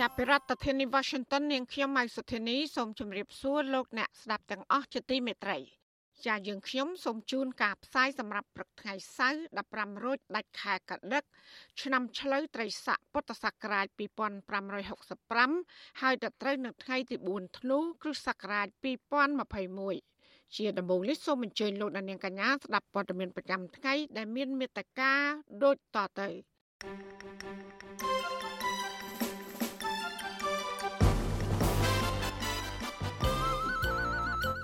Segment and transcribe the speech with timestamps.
[0.00, 5.58] ចាប់ពីរដ្ឋធានី Washington នាងខ្ញុំម៉ៃសុធានីសូមជម្រាបសួរលោកអ្នកស្ដាប់ទាំងអស់ជាទីមេត្រី
[6.26, 9.40] ចាយើងខ្ញុំសូមជូនការផ្សាយសម្រាប់ព្រឹកថ្ងៃសៅរ៍
[9.70, 11.24] 15រោចដាច់ខែកដឹក
[11.82, 18.66] ឆ្នាំឆ្លូវត្រីស័កពុទ្ធសករាជ2565ហើយដល់ត្រូវនៅថ្ងៃទី4ធ្នូគ្រិស្តសករាជ
[19.80, 25.12] 2021ជាដំបូងនេះសូមអញ្ជើញលោកអ្នកនាងកញ្ញាស្ដាប់ព័ត៌មានប្រចាំថ្ងៃដែលមានមេត្តា
[25.62, 26.28] ដូចតទៅ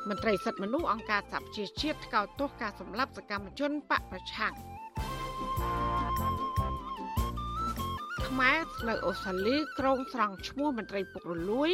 [0.09, 4.55] មន្ត្រីសិទ្ធិមនុស្សអង្គការសហប្រជាជាតិថ្កោលទោសការសម្លាប់សកម្មជនបកប្រឆាំង
[8.27, 11.71] ខ្មែរនៅអូស្ត្រាលីក្រុងស្រង់ឈ្មោះមន្ត្រីពុករលួយ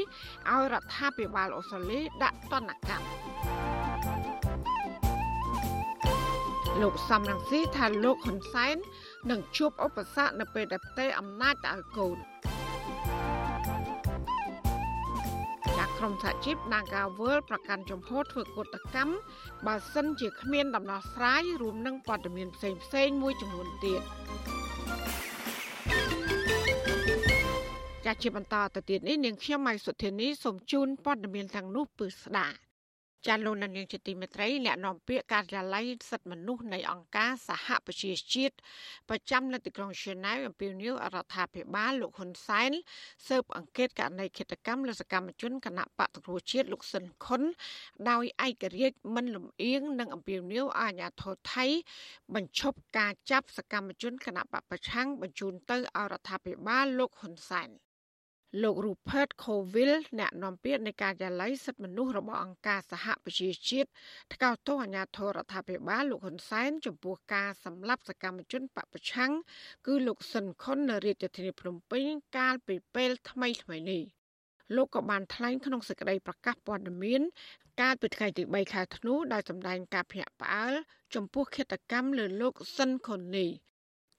[0.51, 3.09] ឲ្យរដ្ឋាភិបាលអូស្ត្រាលីដាក់ទណ្ឌកម្ម
[6.83, 8.77] លោកសំរងស៊ីថាលោកហ៊ុនសែន
[9.31, 12.19] នឹងជួបឧបសគ្គនៅពេលដែលផ្ទេរអំណាចទៅឲ្យកូន
[16.03, 19.15] ក្រុមសហជីព Naga World ប្រកាន់ជំហរធ្វើកតកម្ម
[19.67, 24.03] បើសិនជាគ្មានដំណោះស្រាយរួមនឹងព័ត៌មានផ្សេងផ្សេងមួយចំនួនទៀត
[28.05, 32.57] ចាជាបន្តទៅទៀតនេះនាងខ្ញុំម៉ៃសុធានីសូមជូនព័ត៌មានទាំងនោះពឺស្ដាប់
[33.27, 38.55] ចាលោកនាងជាទីមេត្រីអ្នកនាំពាក្យការិយាល័យសិទ្ធិមនុស្សនៃអង្គការសហប្រជាជាតិ
[39.09, 42.73] ប្រចាំនៅទីក្រុងហ្សឺណែវអំពាវនាវរដ្ឋាភិបាលលោកហ៊ុនសែន
[43.29, 47.43] ស៊ើបអង្កេតករណីឃាតកម្មលើសកម្មជនគណៈបកប្រជាជាតិលោកស៊ិនខុន
[48.11, 51.67] ដោយឯករាជ្យមិនលំអៀងនិងអំពាវនាវឲ្យអាជ្ញាធរថៃ
[52.35, 57.71] បញ្ឈប់ការចាប់សកម្មជនគណៈបកប្រឆាំងបញ្ជូនទៅឲ្យរដ្ឋាភិបាលលោកហ៊ុនសែន
[58.61, 63.89] លោក Rupert Colville អ្នកនាំពាក្យនៃការយាល័យសិទ្ធិមនុស្សរបស់អង្គការសហប្រជាជាតិ
[64.35, 69.33] ថ្កោលទោសអាញាធរដ្ឋាភិបាលលោកហ៊ុនសែនចំពោះការសម្លាប់សកម្មជនបពប្រឆាំង
[69.87, 72.05] គឺលោកស៊ិនខុននៅរាជធានីភ្នំពេញ
[72.37, 74.03] កាលពីពេលថ្មីថ្មីនេះ
[74.77, 77.23] លោកក៏បានថ្លែងក្នុងសេចក្តីប្រកាសព័ត៌មាន
[77.81, 80.75] កាលពីថ្ងៃទី3ខែធ្នូដោយសម្ដែងការភ្ញាក់ផ្អើល
[81.15, 83.51] ចំពោះឃាតកម្មលើលោកស៊ិនខុននេះ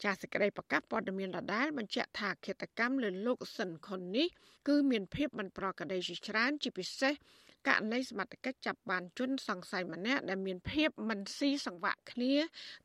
[0.04, 4.28] ចាសសេចក្តីប្រកាសព័ត៌មានដដែលបញ្ជាក់ថាឃាតកម្មលើលោកស៊ិនខុននេះ
[4.68, 7.14] គឺមានភាពមិនប្រក្រតីជាច្រើនជាពិសេស
[7.68, 12.34] ករណីសមត្ថកិច្ចចាប់បានជនសង្ស័យម្នាក់ដែលមានភាពមិនស៊ីសង្វាក់គ្នា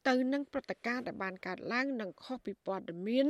[0.08, 3.26] ទៅនឹងព្រឹត្តិការណ៍ដែលបានកើតឡើងនិងខុសពីព័ត៌មាន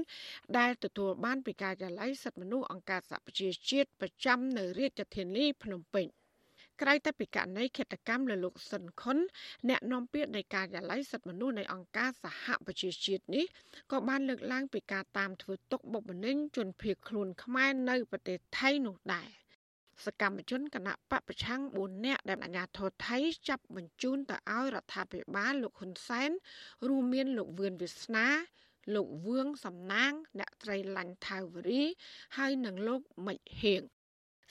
[0.58, 6.06] ដែលទទួលបានពីការិយាល័យសិទ្ធិមនុស្សអង្គការសហប្រជាជាតិប្រចាំនៅរាជធានីភ្នំពេញ
[6.82, 9.18] ក្រៅតែពីករណីឃាតកម្មលើលោកស៊ិនខុន
[9.68, 13.44] អ្នកនាំពាក្យនៃការិយាល័យសិទ្ធិមនុស្សនៃអង្គការសហប្រជាជាតិនេះ
[13.92, 19.28] ក៏បានលើកឡើងពីការតាមធ្វើទុកបុកម្នេញជនភៀសខ្លួនខ្មែរនៅប្រទេសថៃនោះដែរ
[20.06, 23.18] សកម្មជនគណៈបពប្រឆាំង4នាក់ដែលអាជ្ញាធរថៃ
[23.48, 26.30] ចាប់បញ្ជូនទៅឲ្យរដ្ឋាភិបាលលោកហ៊ុនសែន
[26.88, 28.26] រួមមានលោកវឿនវាសនា
[28.94, 31.82] លោកវឿងសំណាងអ្នកត្រីឡាញ់ថាវរី
[32.36, 33.82] ហើយនិងលោកមិចហៀង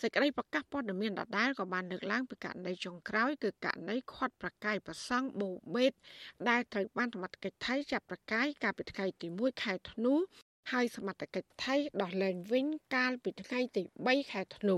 [0.02, 5.94] សេចក្តីប្រកាសព័ត៌មានដដែលក៏បានលើកឡើងពីករណីចុងក្រោយគឺករណីខាត់ប្រកាយប្រសង់បូបេត
[6.50, 10.14] ដែលត្រូវបានសមត្ថកិច្ចថៃចាប់ប្រកាយកាលពីថ្ងៃទី1ខែធ្នូ
[10.72, 12.66] ហើយសមត្ថកិច្ចថៃដោះលែងវិញ
[12.96, 14.78] កាលពីថ្ងៃទី3ខែធ្នូ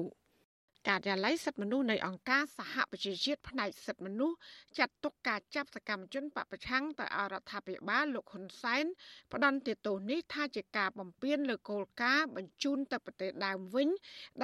[0.87, 4.37] ការិយាល័យសិទ្ធិមនុស្សនៃអង្គការសហប្រជាជាតិផ្នែកសិទ្ធិមនុស្ស
[4.77, 8.85] ចាត់ទុកការចាប់សកម្មជនបពប្រឆាំងទៅអរដ្ឋាភិបាលលោកហ៊ុនសែន
[9.33, 13.89] ផ្ដន្ទាទោសនេះថាជាការបំពានលើគោលការណ៍បញ្ជូនទៅប្រទេសដើមវិញ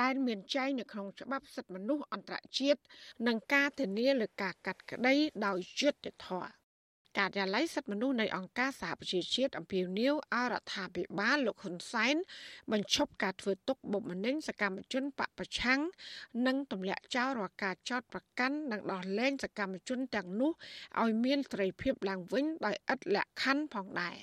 [0.01, 2.81] ដែលមានចែងនៅក្នុងច្បាប់សិទ្ធិមនុស្សអន្តរជាតិ
[3.27, 5.15] និងការធានាលើការកាត់ក្តី
[5.45, 6.64] ដោយយុត្តិធម៌
[7.17, 12.15] ការិយាល័យសិទ្ធិមនុស្សនៃអង្គការសហប្រជាជាតិអំពាវនាវឲ្យរដ្ឋាភិបាលលោកហ៊ុនសែន
[12.71, 15.79] បញ្ឈប់ការធ្វើទុកបុកម្នេញសកម្មជនបពប្រឆាំង
[16.47, 20.51] និងទម្លាក់ចោលរាល់ការចោទប្រកាន់និងដោះលែងសកម្មជនទាំងនោះ
[21.01, 24.17] ឲ្យមានសេរីភាពឡើងវិញដោយឥតលក្ខខណ្ឌផងដែរ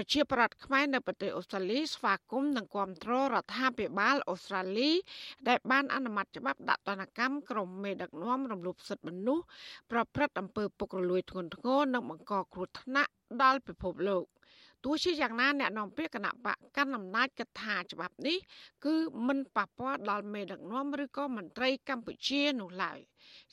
[0.00, 4.90] ប្រជាប្រដ្ឋខ្មែរនៅប្រទេសអូស្ត្រាលីស្វាគមន៍និងគាំទ្ររដ្ឋាភិបាលអូស្ត្រាលី
[5.48, 9.44] ដែលបានអនុម័តច្បាប់ដាក់ទណ្ឌកម្មក្រុមមេដឹកនាំរំលោភសិទ្ធិមនុស្ស
[9.90, 13.12] ប្រព្រឹត្តអំពើពុករលួយធ្ងន់ធ្ងរនិងបង្កគ្រោះថ្នាក់
[13.42, 14.24] ដល់ពិភពលោក
[14.84, 18.38] ទោះជាយ៉ាងណាអ្នកនាំពាក្យគណៈបកកាន់អំណាចកថាច្បាប់នេះ
[18.84, 18.96] គឺ
[19.26, 22.98] មិនប៉ះពាល់ដល់មេដឹកនាំឬក៏មន្ត្រីកម្ពុជានោះឡើយ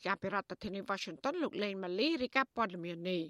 [0.04, 3.24] ជាប្រធានាធិបតី Washington លោកលេងម៉ាលីរីកាព័ត៌មាននេះ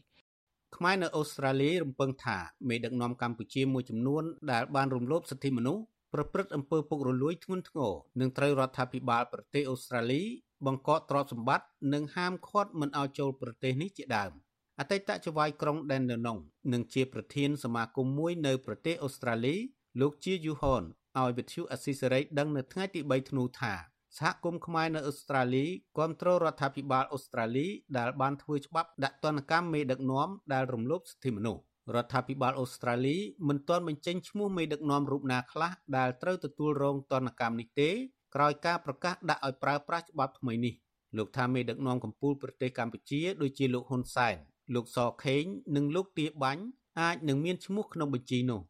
[0.75, 2.37] ខ្មែរនៅអូស្ត្រាលីរំពឹងថា
[2.69, 5.83] មេដឹកនាំកម្ពុជាមួយចំនួនដែលបានរំលោភសិទ្ធិមនុស្ស
[6.13, 10.21] ប្រព្រឹត្តអំពើពុករលួយធ្ងន់ធ្ងរនឹងត្រូវរដ្ឋាភិបាលប្រទេសអូស្ត្រាលី
[10.65, 14.31] បង្កកទ្រព្យសម្បត្តិនិងហាមឃាត់មិនឲ្យចូលប្រទេសនេះជាដើម
[14.79, 16.39] អតីតចៅហ្វាយក្រុងដែនដណុង
[16.73, 19.55] និងជាប្រធានសមាគមមួយនៅប្រទេសអូស្ត្រាលី
[20.01, 20.83] លោកជាយូហន
[21.19, 23.73] ឲ្យវិទ្យុអស៊ីសេរីដឹងនៅថ្ងៃទី3ធ្នូថា
[24.19, 25.65] សហគមន៍ខ្មែរនៅអូស្ត្រាលី
[25.97, 27.67] គាំទ្ររដ្ឋាភិបាលអូស្ត្រាលី
[27.97, 31.61] ដែលបានធ្វើច្បាប់ដាក់ទណ្ឌកម្មមេដឹកនាំដែលរំលោភសិទ្ធិមនុស្ស
[31.95, 33.17] រដ្ឋាភិបាលអូស្ត្រាលី
[33.47, 37.89] មិនទាន់បញ្ចេញឈ្មោះមេដឹកនាំរូបណាខ្លះដែលត្រូវទទួលរងទណ្ឌកម្មនេះទេ
[38.35, 40.73] ក្រោយការប្រកាសដាក់ឲ្យប្រើប្រាស់ច្បាប់ថ្មីនេះ
[41.17, 44.35] លោកថាមេដឹកនាំកម្ពុជាប្រទេសកម្ពុជាដូចជាលោកហ៊ុនសែន
[44.75, 45.43] លោកសខេង
[45.75, 46.63] និងលោកទាបាញ់
[46.99, 48.61] អាចនឹងមានឈ្មោះក្នុងបញ្ជីនោះ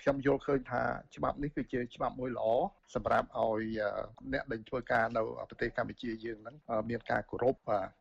[0.00, 0.82] ខ្ញុំយល់ឃើញថា
[1.16, 2.46] ច្បាប់នេះគឺជាច្បាប់មួយល្អ
[2.94, 3.64] សម្រាប់ឲ្យ
[4.32, 6.56] អ្នកដែលធ្វើការនៅប្រទេសកម្ពុជាយើងហ្នឹង
[6.90, 7.56] មានការគោរព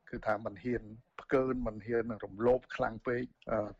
[0.10, 0.84] គឺថាមិនហ៊ាន
[1.22, 3.24] ផ្កើនមិនហ៊ានរំលោភខ្លាំងពេក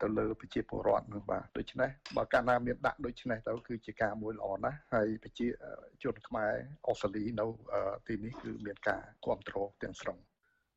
[0.02, 5.46] ទៅលើប្រជាពលរដ្ឋនឹងបាទដូច្នេះបើកាលណាមានដាក់ដូច្នេះទៅគឺជាការមួយល្អណាស់ហើយប្រជា
[6.02, 6.52] ជនខ្មែរ
[6.88, 7.46] អូស្ត្រាលីនៅ
[8.06, 10.18] ទីនេះគឺមានការគ្រប់គ្រងទាំងស្រុង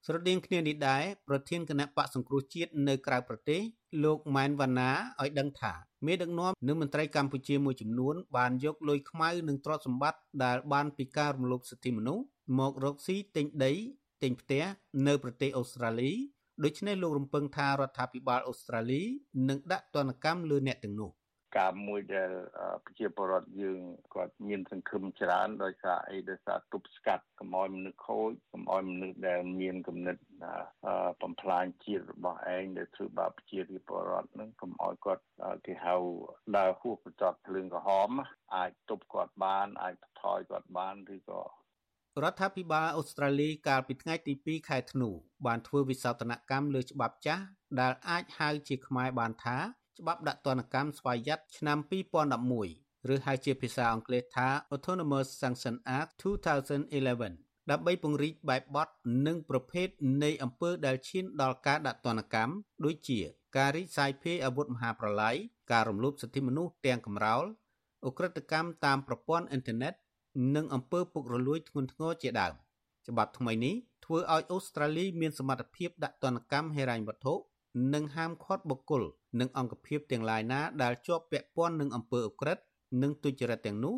[0.06, 3.62] ស្រដៀងគ្នានេះដែរប្រធានគណៈបកសង្គ្រោះជាតិនៅក្រៅប្រទេស
[4.04, 4.92] លោកម៉ែនវណ្ណា
[5.22, 5.74] ឲ្យដឹងថា
[6.06, 12.24] មេដឹកនាំនិងមន្ត្រីកម្ពុជាមួយចំនួន បានយកលុយខ្មៅនិងទ្រព្យសម្បត្តិដែលបានពីការរំលោភសិទ្ធិមនុស្ស
[12.60, 13.74] មករកស៊ីទិញដី
[14.24, 14.64] ទិញផ្ទះ
[15.08, 16.12] នៅប្រទេសអូស្ត្រាលី
[16.64, 19.02] ដូច្នេះលោករំពឹងថារដ្ឋាភិបាលអូស្ត្រាលី
[19.50, 21.12] នឹងដាក់ទណ្ឌកម្មលើអ្នកទាំងនោះ
[21.58, 22.32] ការមួយដែល
[22.86, 23.80] ប្រជាពលរដ្ឋយើង
[24.14, 30.18] គាត់មានសង្ឃឹមច្រើនដោយសារអីដោយសារទប់ស្កាត់កុំឲ្យមនុស្សខូចកុំឲ្យមនុស្សដែលមានគំនិត
[31.22, 35.24] បំផ្លាញជាតិរបស់ឯងដែលធ្វើបាបប្រជាពលរដ្ឋនឹងកុំឲ្យគាត់
[35.66, 35.96] គេហៅ
[36.58, 38.10] ដើរហួសបញ្ចប់ភ្លើងក្រហម
[38.56, 41.44] អាចទប់គាត់បាន អាចថយគាត់បានឬក៏
[42.24, 45.10] រដ្ឋាភិបាលអូស្ត្រាលីកាលពីថ្ងៃទី2ខែធ្នូ
[45.46, 47.44] បានធ្វើវិសោធនកម្មលើច្បាប់ចាស់
[47.80, 49.58] ដែលអាចហៅជាខ្មែរបានថា
[50.00, 51.78] ច្បាប់ដាក់ទណ្ឌកម្មស្វ័យយ័តឆ្នាំ
[52.44, 58.88] 2011ឬហៅជាភាសាអង់គ្លេសថា Autonomous Sanction Act 2011ដើម្បីពង្រីកបែបបទ
[59.28, 59.88] និងប្រភេទ
[60.24, 62.54] នៃអំពើដែលឈានដល់ការដាក់ទណ្ឌកម្ម
[62.86, 63.20] ដូចជា
[63.58, 65.36] ការរីកសាយភាយអាវុធមហាប្រឡាយ
[65.72, 67.46] ការរំលោភសិទ្ធិមនុស្សទាំងកំរោល
[68.06, 69.94] អ ுக ្រិតកម្មតាមប្រព័ន្ធអ៊ីនធឺណិត
[70.56, 72.54] និងអំពើពុករលួយធ្ងន់ធ្ងរជាដើម
[73.08, 73.76] ច្បាប់ថ្មីនេះ
[74.06, 77.34] ធ្វើឲ្យអូស្ត្រាលីមានសមត្ថភាពដាក់ទណ្ឌកម្មហិរញ្ញវត្ថុ
[77.94, 79.04] និងហាមឃាត់បុគ្គល
[79.40, 82.58] និងអង្គភាពទាំងឡាយណាដែលជាប់ពាក់ព័ន្ធនឹងអំពើអក្រិត
[83.02, 83.96] និងទុច្ចរិតទាំងនោះ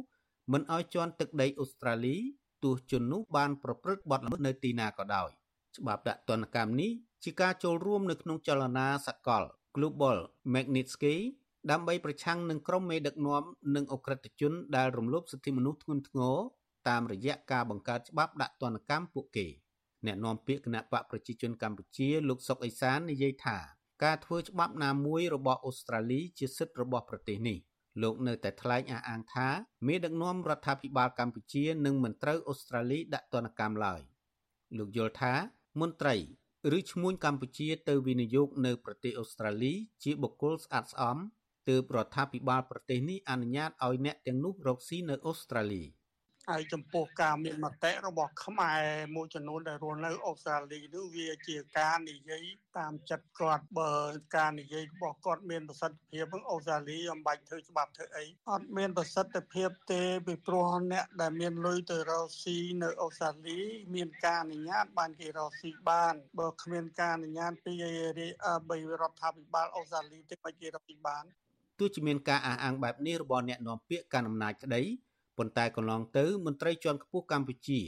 [0.52, 2.16] មិនឲ្យជន់ទឹកដីអូស្ត្រាលី
[2.64, 5.30] ទោះជននោះបានប្រព្រឹត្តបទល្មើសនៅទីណាក៏ដោយ
[5.78, 6.92] ច្បាប់ដាក់ទណ្ឌកម្មនេះ
[7.24, 9.44] ជាការចូលរួមនៅក្នុងចលនាសកល
[9.76, 10.18] Global
[10.54, 11.16] Magnitsky
[11.72, 13.44] ដើម្បីប្រឆាំងនឹងក្រុមមេដឹកនាំ
[13.76, 16.38] និងអ ுக ្រិតជនដែលរំលោភសិទ្ធិមនុស្សធ្ងន់ធ្ងរ
[16.90, 19.48] តាមរយៈការបង្កើតច្បាប់ដាក់ទណ្ឌកម្មពួកគេ។
[20.06, 23.58] អ្នកនាំពាក្យគណៈបកប្រជាជនកម្ពុជាលោកសុកអេសាននិយាយថា
[24.04, 27.58] ការធ្វើច្បាប់ណាមួយរបស់អូស្ត្រាលីជាសិទ្ធិរបស់ប្រទេសនេះ
[28.02, 29.50] លោកនៅតែថ្លែងអះអាងថា
[29.88, 34.02] មេដឹកនាំរដ្ឋាភិបាលកម្ពុជានឹងមិនត្រូវអូស្ត្រាលីដាក់ទណ្ឌកម្មឡើយ
[34.78, 35.34] លោកយល់ថា
[35.82, 36.16] មន្ត្រី
[36.78, 39.74] ឬឈ្មួញកម្ពុជាទៅវិនិយោគនៅប្រទេសអូស្ត្រាលី
[40.04, 41.18] ជាបុគ្គលស្អាតស្អំ
[41.70, 45.84] ទើបរដ្ឋាភិបាលប្រទេសនេះអនុញ្ញាតឲ្យអ្នកទាំងនោះរកស៊ីនៅអូស្ត្រាលី។
[46.50, 48.82] ហើយចំពោះការមានមតិរបស់ខ្មែរ
[49.16, 52.46] មួយចំនួនដែលរស់នៅអូស្ត្រាលីនោះវាជាការនិយាយ
[52.78, 53.94] តាមចិត្តគាត់បើ
[54.38, 63.60] ការនិយាយរបស់គាត់មានប្រសិទ្ធភាពហ្នឹងអូស្ត្រាលីអំបាច់ធ្វើច្បាប់ធ្វើអីអត់មានប្រសិទ្ធភាពទេពីព្រោះអ្នកដែលមានលុយទៅរកស៊ីនៅអូស្ត្រាលី
[63.96, 67.74] មានការអនុញ្ញាតបានគេរកស៊ីបានបើគ្មានការអនុញ្ញាតពី
[68.70, 71.26] បីរដ្ឋាភិបាលអូស្ត្រាលីទេមិនគេរកស៊ីបាន
[71.80, 74.82] ទោះជាមានការអះអាងបែបនេះរបស់អ្នកនាំពាក្យកាន់អំណាចក្តី
[75.42, 77.80] ប៉ុន្តែកន្លងទៅមន្ត្រីជាន់ខ្ពស់កម្ពុជា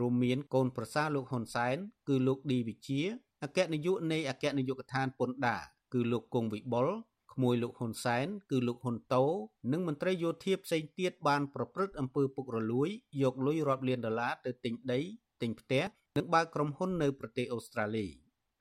[0.00, 1.76] រួមមានកូនប្រសារលោកហ៊ុនសែន
[2.08, 3.00] គឺលោកឌីវិជា
[3.42, 6.88] អគ្គនាយកនៃអគ្គនាយកដ្ឋានពន្ធដារគឺលោកគង់វិបុល
[7.32, 9.24] ក្មួយលោកហ៊ុនសែនគឺលោកហ៊ុនតូ
[9.72, 12.88] និងមន្ត្រីយោធាផ្សេងទៀតបានប្រព្រឹត្តអំពើពុករលួយ
[13.22, 15.00] យកលុយរាប់លានដុល្លារទៅទិញដី
[15.42, 15.84] ទិញផ្ទះ
[16.16, 18.06] និងបើកក្រុមហ៊ុននៅប្រទេសអូស្ត្រាលី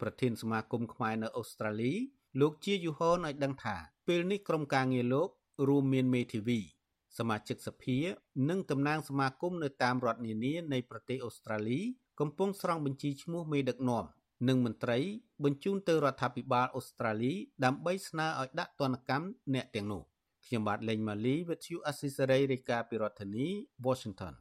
[0.02, 1.94] ប្រធានសមាគមខ្មែរនៅអូស្ត្រាលី
[2.42, 3.76] លោកជាយូហនឲ្យដឹងថា
[4.08, 5.30] ពេលនេះក្រុមការងារលោក
[5.68, 6.60] រួមមានមេធាវី
[7.18, 7.98] សមាជិកសភា
[8.50, 11.80] និងតំណាងសមាគមនៅតាមរដ្ឋនានានៃប្រទេសអូស្ត្រាលី
[12.20, 14.06] កំពុងស្រង់បញ្ជីឈ្មោះមេដឹកនាំ
[14.48, 15.00] និងមន្ត្រី
[15.44, 17.34] បញ្ជូនទៅរដ្ឋាភិបាលអូស្ត្រាលី
[17.66, 20.04] ដើម្បីស្នើឲ្យដាក់ទណ្ឌកម្មអ្នកទាំងនោះ
[20.46, 23.48] ខ្ញុំបាទលេងម៉ាលី With you Assisary រាយការណ៍ពីរដ្ឋធានី
[23.86, 24.34] Washington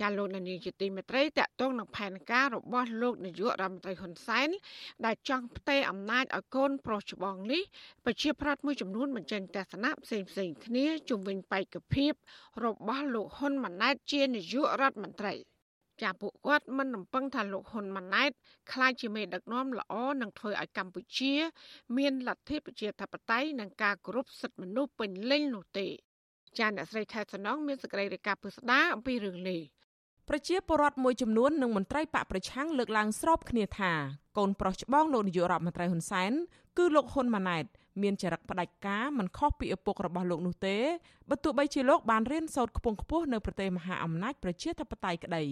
[0.00, 4.48] ចាលោកនានីជាទីមេត្រីតកតងនឹងផែនការរបស់លោកនាយករដ្ឋមន្ត្រីហ៊ុនសែន
[5.04, 7.62] ដែលចង់ផ្ទេរអំណាចឲ្យកូនប្រុសច្បងនេះ
[8.04, 12.12] ប្រជាប្រដ្ឋមួយចំនួនបញ្ចេញទស្សនៈផ្សេងផ្សេងគ្នាជុំវិញបេក្ខភាព
[12.64, 15.34] របស់លោកហ៊ុនម៉ាណែតជានាយករដ្ឋមន្ត្រី
[16.02, 18.30] ចាពួកគាត់មិនរំពឹងថាលោកហ៊ុនម៉ាណែត
[18.72, 21.32] ក្លាយជាមេដឹកនាំល្អនឹងធ្វើឲ្យកម្ពុជា
[21.96, 25.88] មានលទ្ធិប្រជាធិបតេយ្យនិងការគោរពសិទ្ធិមនុស្សពេញលេញនោះទេ
[26.58, 29.60] ចាអ្នកស្រីខែសំណងមានសេចក្តីរាយការណ៍ពិស្ដាអំពីរឿងនេះ
[30.28, 33.92] ប្រជាពលរដ្ឋមួយចំនួននិងមន្ត្រីបកប្រឆាំងលើកឡើងស្របគ្នាថា
[34.38, 36.32] កូនប្រុសច្បងលោកនាយករដ្ឋមន្ត្រីហ៊ុនសែន
[36.78, 37.64] គឺលោកហ៊ុនម៉ាណែត
[38.02, 40.76] មានចរិតផ្ដាច់ការមិនខុសពីឪពុករបស់លោកនោះទេ
[41.28, 45.44] បើទោះបីជាលោកបានរៀនសូត្រខ្ពង់ខ្ពស់នៅប្រទេសមហាអំណាចប្រជាធិបតេយ្យក្តី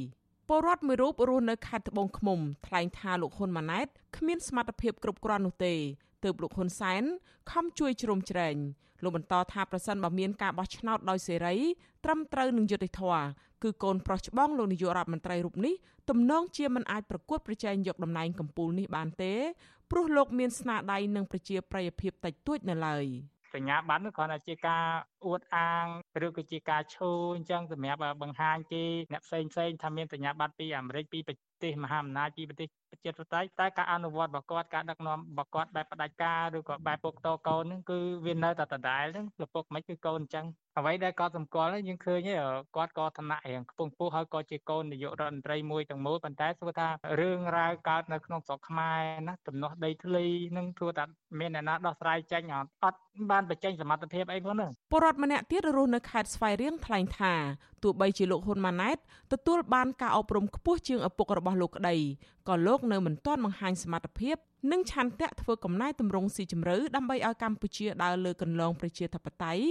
[0.48, 3.86] ពលរដ្ឋមួយរូបរស់នៅខេត្តត្បូងឃ្មុំថ្លែងថាលោកហ៊ុនម៉ាណែត
[4.16, 5.74] គ្មានសមត្ថភាពគ្រប់គ្រាន់នោះទេ
[6.24, 7.02] ទើបលោកហ៊ុនសែន
[7.52, 8.56] ខំជួយជ្រោមជ្រែង
[9.02, 11.56] លោកបន្តថាប្រសិនបើមានការបោះឆ្នោតដោយសេរី
[12.04, 13.24] ត្រឹមត្រូវនឹងយុត្តិធម៌
[13.62, 15.74] គឺកូនប្រុសច្បងលោកនាយករដ្ឋមន្ត្រីរូបនេះ
[16.10, 19.34] ទំនងជាមិនអាចប្រកួតប្រជែងយកតំណែងកម្ពុជានេះបានទេ
[19.90, 23.06] ព្រោះលោកមានស្នាដៃនិងប្រជាប្រិយភាពតិចតួចនៅឡើយ
[23.54, 24.84] សញ្ញាបត្រនោះគ្រាន់តែជាការ
[25.26, 25.86] អួតអាង
[26.26, 32.68] ឬក៏ជាការឈូអញ្ចឹងសម្រាប់បង្ហាញគេអ្នកផ្សេងផ្សេងថាមានសញ្ញាបត្រពីអាមេរិកពីប្រទេសមហាអំណាចពីប្រទេស
[33.04, 40.46] ជាតិប្រទេសតែការអនុវត្តរបស់គាត់ការដឹកនាំរបស់គាត់បែបផ្ដាច់ការឬក៏បែបពុកតកូនហ្នឹងគឺវានៅតែដដែលហ្នឹងលពុកមិនគឺកូនអញ្ចឹង
[40.78, 42.20] អ្វីដែលគាត់សម្គាល់យើងឃើញ
[42.76, 46.88] គាត់ក៏ឋានៈរៀងខ្ពង់ខ្ពស់ហើយក៏ជាកូននាយករដ្ឋមន្ត្រីមួយទាំងមូលប៉ុន្តែស្គាល់ថា
[47.20, 50.24] រឿងរ៉ាវកើតនៅក្នុងស្រុកខ្មែរណាទំនាស់ដីធ្លី
[50.56, 51.04] នឹងធ្វើតែ
[51.40, 52.56] មានអ្នកណាដោះស្រាយចេញអ
[52.92, 52.98] ត់
[53.30, 57.34] បានបញ្ចេញសមត្ថភាពអីផងហ្នឹងពលរដ្ឋម្នាក់ទៀតរស់នៅខេត្តស្វាយរៀងថ្លែងថា
[57.82, 58.96] ទោះបីជាលោកហ៊ុនម៉ាណែត
[59.32, 61.96] ទទួលបានការអប់រំខ្ពស់ជាងឪពុករបស់លោកក្តី
[62.48, 64.36] ក៏លោកនៅមិនទាន់បង្ហាញសមត្ថភាព
[64.72, 69.64] និងឆន្ទៈធ្វើកំណែទម្រង់ស៊ីជម្រៅដើម្បីឲ្យកម្ពុជាដើរលើកន្លងប្រជាធិបតេយ្យ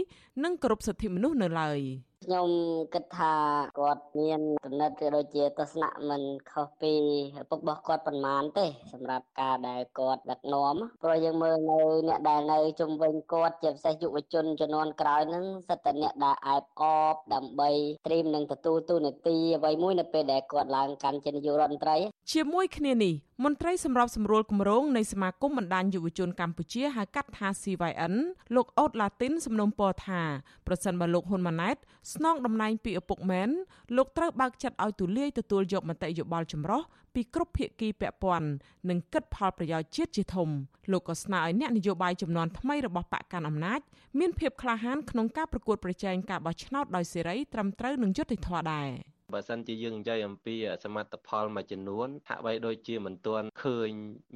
[0.44, 1.80] និងគោរពសិទ្ធិមនុស្សនៅឡើយ។
[2.30, 2.52] ខ្ញុំ
[2.94, 3.34] គិតថា
[3.80, 6.22] គាត់មានកំណត់ឬដូចជាទស្សនៈមិន
[6.52, 6.94] ខុសពី
[7.42, 16.84] ឪពុករបស់គាត់ប៉ុន្មានទេ សម្រាប់ការដែលគាត់ដឹកនាំព្រោះយើងមើលនៅអ្នកដែលនៅជុំវិញគាត់ជាពិសេសយុវជនជំនាន់ក្រោយហ្នឹងសិតតែអ្នកដែលអែបអ
[17.14, 17.70] បដើម្បី
[18.08, 21.98] ត្រៀមនឹងទទួលទូនាទីអ្វីមួយនៅពេលដែលគាត់ឡើងកាន់ជានាយករដ្ឋមន្ត្រី
[22.32, 28.14] ជាមួយគ្នានេះ មន្ត្រីសម្របសម្រួលគម្រោងនៃសមាគមបណ្ដាញយុវជនកម្ពុជាហៅកាត់ថា CYN
[28.56, 30.22] លោកអូតឡាទីនសំណូមពរថា
[30.68, 31.78] ប្រសិនបើលោកហ៊ុនម៉ាណែត
[32.14, 33.50] ស្នងតំណែងពីឪពុកមែន
[33.98, 36.82] លោកត្រូវបើកចិត្តឲ្យទូលាយទទួលយកមតិយោបល់ចម្រុះ
[37.14, 38.50] ពីគ្រប់ភាគីពាក់ព័ន្ធ
[38.90, 40.50] និងគិតផលប្រយោជន៍ជាតិជាធំ
[40.92, 43.80] លោកក៏ស្នើឲ្យអ្នកនយោបាយចំនួនថ្មីរបស់បកកាន់អំណាច
[44.20, 48.90] មានភាពក្លាហានក្នុងការប្រកួតប្រជែងការបោះឆ្នោតដោយសេរីត្រឹមត្រូវនិងយុត្តិធម៌ដែរ។
[49.34, 53.90] បើសិនជាយើងនិយាយអំពីសមិទ្ធផលមួយចំនួនហាក់បីដូចជាមិនទាន់ឃើញ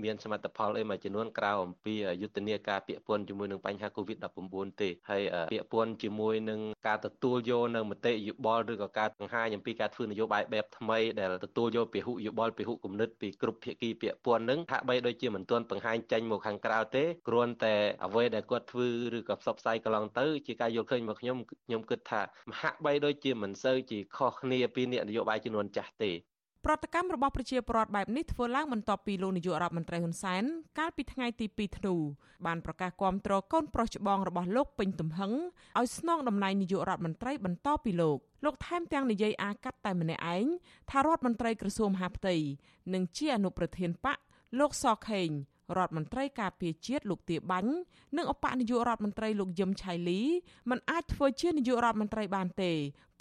[0.03, 5.21] មានសមិទ្ធផលអីមួយចំនួនក្រៅអំពីយុទ្ធនាការពាក់ព័ន្ធជាមួយនឹងបញ្ហា COVID-19 ទេហើយ
[5.51, 22.21] ពាក់ព័ន្ធជាមួយនឹងការទទួលយកនៅមតិយោបល់ឬក៏ការបង្ហាញអំពីការធ្វើនយោបាយបែបថ្មីដែលទទួលយកពហុយោបល់ពហុគំនិតពីគ្រប់ភាគីពាក់ព័ន្ធនឹងហាក់បីដូចជាមិនទាន់បង្ហាញចេញមកខាងក្រៅទេគ្រាន់តែអ្វីដែលគាត់ធ្វើឬក៏ផ្សព្វផ្សាយកន្លងទៅជាការយល់ឃើញរបស់ខ្ញុំខ្ញុំគិតថា
[22.61, 26.11] ហាក់បីដូចជាមិនសូវជាខុសគ្នាពីពីអ្នកនយោបាយចំនួនចាស់ទេ
[26.65, 30.43] ប្រតិកម្មរបស់ប្រជាពលរដ្ឋបែបនេះធ្វើឡើងបន្ទាប់ពីលោកនាយករដ្ឋមន្ត្រីហ៊ុនសែន
[30.79, 31.95] កាលពីថ្ងៃទី2ធ្នូ
[32.45, 35.31] បានប្រកាសគាំទ្រកូនប្រុសច្បងរបស់លោកពេញទំហឹង
[35.79, 40.45] ឲ្យស្នងតំណែងនាយករដ្ឋមន្ត្រីបន្តពីលោកលោកថែមទាំងនិយាយអាកាត់តែម្នាក់ឯង
[40.89, 42.35] ថារដ្ឋមន្ត្រីក្រសួងមហាផ្ទៃ
[42.93, 44.17] និងជាអនុប្រធានបក
[44.59, 45.29] លោកសខេង
[45.77, 47.71] រដ្ឋមន្ត្រីការពារជាតិលោកទាបាញ់
[48.17, 50.21] និងអបនាយករដ្ឋមន្ត្រីលោកយឹមឆៃលី
[50.69, 52.71] មិនអាចធ្វើជានាយករដ្ឋមន្ត្រីបានទេ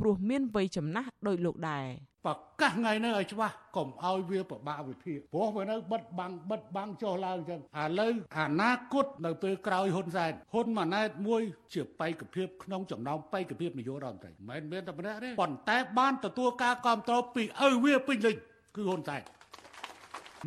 [0.01, 1.87] ព្រោះមានវ័យចំណាស់ដោយលោកដែរ
[2.27, 11.43] ប្រកាសថ្ងៃនេះឲ្យច្បាស់កុំឲ្យវាប្របាក់វិភាគព្រោះវានៅបិទបាំងបិទបាំងចុះឡើងចឹងឥឡូវអនាគតនៅពេលក្រោយហ៊ុនសែនហ៊ុនម៉ាណែតមួយ
[11.75, 18.37] ជាបេក្ខភាពក្នុងចំណោមបេក្ខភាពនាយករដ្ឋមន្ត្រីមិនមែនតែម្នាក់ទេប៉ុន្តែបានទទួលការគ្រប់គ្រងពីឪវាពេញលេញ
[18.77, 19.23] គឺហ៊ុនសែន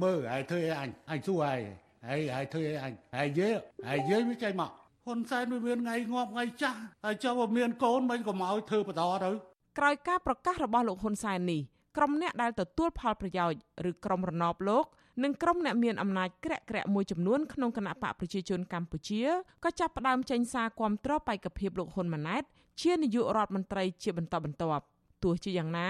[0.03, 3.50] មើលឲ្យធ្វើអញអញសួរឲ្យ ហើយហើយធ្វើអញហើយយើ
[3.89, 4.71] ហើយយើវាចេញមក
[5.05, 9.31] ហ៊ុនសែនវាមានថ្ងៃងាប់ថ្ងៃចាស់ហើយចុះវាមានកូនមិនកុំឲ្យធ្វើបន្តទៅ
[9.77, 11.62] ក្រោយការប្រកាសរបស់លោកហ៊ុនសែននេះ
[11.97, 13.59] ក្រុមអ្នកដែលទទួលផលប្រយោជន៍
[13.89, 14.85] ឬក្រុមរណបលោក
[15.24, 19.24] និងក្រុមអ្នកមានអំណាចក្រាក់ក្រាក់មួយចំនួនក្នុងគណៈបកប្រជាជនកម្ពុជា
[19.63, 22.43] ក៏ចាប់ផ្ដើមចេញសារគាំទ្របេក្ខភាពលោកហ៊ុនម៉ាណែត
[22.81, 24.83] ជានាយករដ្ឋមន្ត្រីជាបន្តបន្ទាប់
[25.24, 25.89] ទោះជាយ៉ាងណា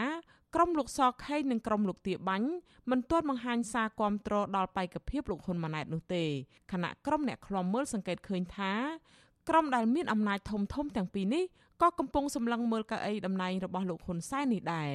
[0.55, 2.49] ក្រុមលោកសខេងនិងក្រុមលោកទាបាញ់
[2.91, 6.23] មិនទាន់បង្ហាញសារគាំទ្រដល់បេក្ខភាពលោកហ៊ុនម៉ាណែតនោះទេ
[6.71, 8.71] ខណៈក្រុមអ្នកខ្លំមើលសង្កេតឃើញថា
[9.49, 11.43] ក្រុមដែលមានអំណាចធំធំទាំងពីរនេះ
[11.81, 14.91] ក៏កំពុងសម្លឹងមើលកៅអីតំណែងរបស់លោកហ៊ុនសែននេះដែរ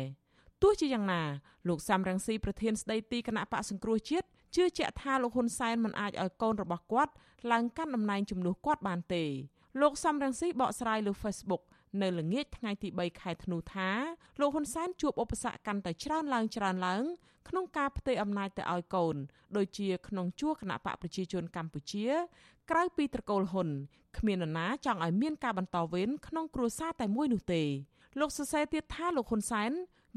[0.62, 1.22] ទោះជាយ៉ាងណា
[1.68, 4.26] លោកសំរងស៊ីប្រធានស្ដីទីគណៈបកសង្គ្រោះជាតិ
[4.56, 7.12] ជឿជាក់ថាលោកហ៊ុនសែនមិនអាចឲ្យកូនរបស់គាត់
[7.52, 9.24] ឡើងកាន់តំណែងជំនួសគាត់បានទេ
[9.80, 11.62] លោកសំរងស៊ីបកស្រាយលើ Facebook
[12.02, 13.90] នៅល្ងាចថ្ងៃទី3ខែធ្នូថា
[14.40, 17.02] លោកហ៊ុនសែនជួបឧបសគ្គកាន់តែច្រើនឡើងច្រើនឡើង
[17.48, 19.16] ក្នុងការផ្ទេរអំណាចទៅឲ្យកូន
[19.56, 22.06] ដូចជាក្នុងជួរគណៈបកប្រជាជនកម្ពុជា
[22.70, 23.68] ក្រៅពីត្រកូលហ៊ុន
[24.18, 27.62] គ្មាននរណាចង់ឲ្យមានការបន្តវេនក្នុងគ្រួសារតែមួយនោះទេ
[28.20, 29.70] លោកសរសេរទៀតថាលោកហ៊ុនសែន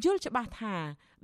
[0.04, 0.76] យល់ច្បាស់ថា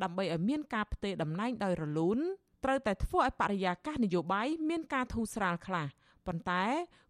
[0.04, 2.20] ដើម្បីឲ្យមានការផ្ទេរតំណែងដោយរលូន
[2.64, 5.86] ត្រូវតែធ្វើឲ្យបរិយាកាសនយោបាយមានការធូរស្រាលខ្លះ
[6.28, 6.64] ប៉ុន្តែ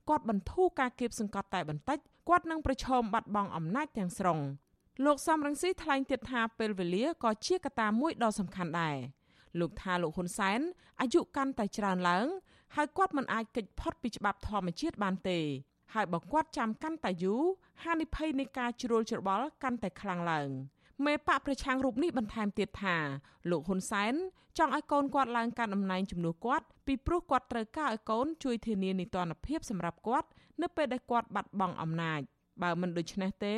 [0.10, 2.00] គាត់បន្ធូរការគៀបសង្កត់តែបន្តិច
[2.30, 4.40] គាត់នឹងប្រឈមបាត់បង់អំណាចទាំងស្រុង
[5.06, 8.98] លោកសំរងស៊ីថ្លែងទៀតថាពេលវេលាក៏ជាកត្តាមួយដ៏សំខាន់ដែរ
[9.60, 10.60] លោកថាលោកហ៊ុនសែន
[11.02, 12.26] អាយុកាន់តែច្រើនឡើង
[12.76, 15.40] ហើយគាត់មិនអាចគេចផុតពីច្បាប់ធម្មជាតិបានទេ
[15.94, 17.42] ហើយបើគាត់ចាំកាន់តែយូរ
[17.84, 20.50] ហានិភ័យនៃការជ្រួលច្របល់កាន់តែខ្លាំងឡើង
[21.06, 22.98] មេបកប្រឆាំងរូបនេះបន្ថែមទៀតថា
[23.50, 24.14] លោកហ៊ុនសែន
[24.58, 30.28] ចង់ឲ្យកូនគាត់ឡើងកាន់តំណែងជំនួសគាត់ពីព្រោះគាត់ត្រូវការឲ្យកូនជួយធានានីតិរដ្ឋភាពសម្រាប់គាត់
[30.62, 32.22] នៅពេលដែលគាត់បាត់បង់អំណាច
[32.62, 33.56] បើមិនដូច្នេះទេ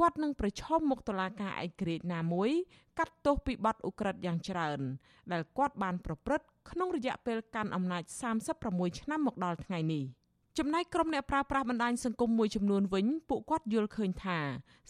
[0.00, 2.50] គាត់នឹងប្រឈមមុខតុលាការឯករាជ្យណាមួយ
[2.98, 4.80] កាត់ទោសពីបទឧក្រិដ្ឋយ៉ាងច្រើន
[5.32, 8.02] ដែលគាត់បានប្រព្រឹត្តក្នុងរយៈពេលកាន់អំណាច
[8.52, 10.04] 36ឆ្នាំមកដល់ថ្ងៃនេះ
[10.58, 14.38] ចំណែកក្រុមអ្នកប្រើប្រាស់បណ្ដាញសង្គមមួយចំនួនវិញពួកគាត់យល់ឃើញថា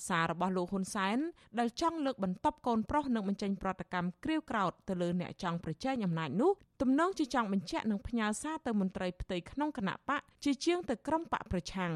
[0.06, 1.18] សាររបស់លោកហ៊ុនសែន
[1.58, 11.92] ដែលចង់លើកបន្ទប់កូនប្រុសនិងបញ្ចេញប្រតិកម្មគ្រាវក្រោតទៅលើអ្នកចង់ប្រជែងអំណាចនោះទំនងជាចង់បញ្ជាក់និងផ្ញើសារទៅមន្ត្រីផ្ទៃក្នុងគណៈបកជាជាងទៅក្រុមបកប្រឆាំង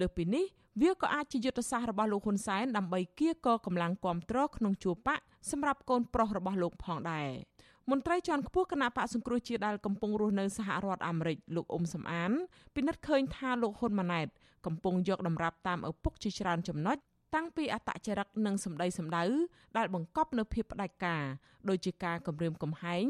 [0.00, 0.44] លើពីនេះ
[0.82, 5.18] វាក៏អាចជាយុទ្ធសាស្ត្ររបស់លោកហ៊ុនសែនដើម្បីគៀកកម្លាំងគ្រប់គ្រងក្នុងជួរបក
[5.50, 7.28] សម្រាប់កូនប្រុសរបស់លោកផងដែរ
[7.90, 12.30] មន្ត្រីជាន់ខ្ពស់គណៈបកសង្គ្រោះជាតិដែលកំពុងរស់នៅសហរដ្ឋអាមេរិកលោកអ៊ុំសំអាន
[12.74, 14.28] ពិនិត្យឃើញថាលោកហ៊ុនម៉ាណែត
[14.66, 16.96] កំពុងយកតម្រាប់តាមឪពុកជាច្រើនចំណុច
[17.34, 19.24] តាំងពីអតចរិតនិងសម្ដីសម្ដៅ
[19.76, 21.24] ដែលបង្កប់នៅភាពផ្ដាច់ការ
[21.68, 23.04] ដូចជាការគម្រាមកំហែង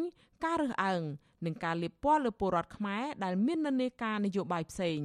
[0.45, 1.03] ការរើសអើង
[1.47, 5.01] និងការលៀបពណ៌លើពលរដ្ឋខ្មែរដែលមាននិន្នាការនយោបាយផ្សេង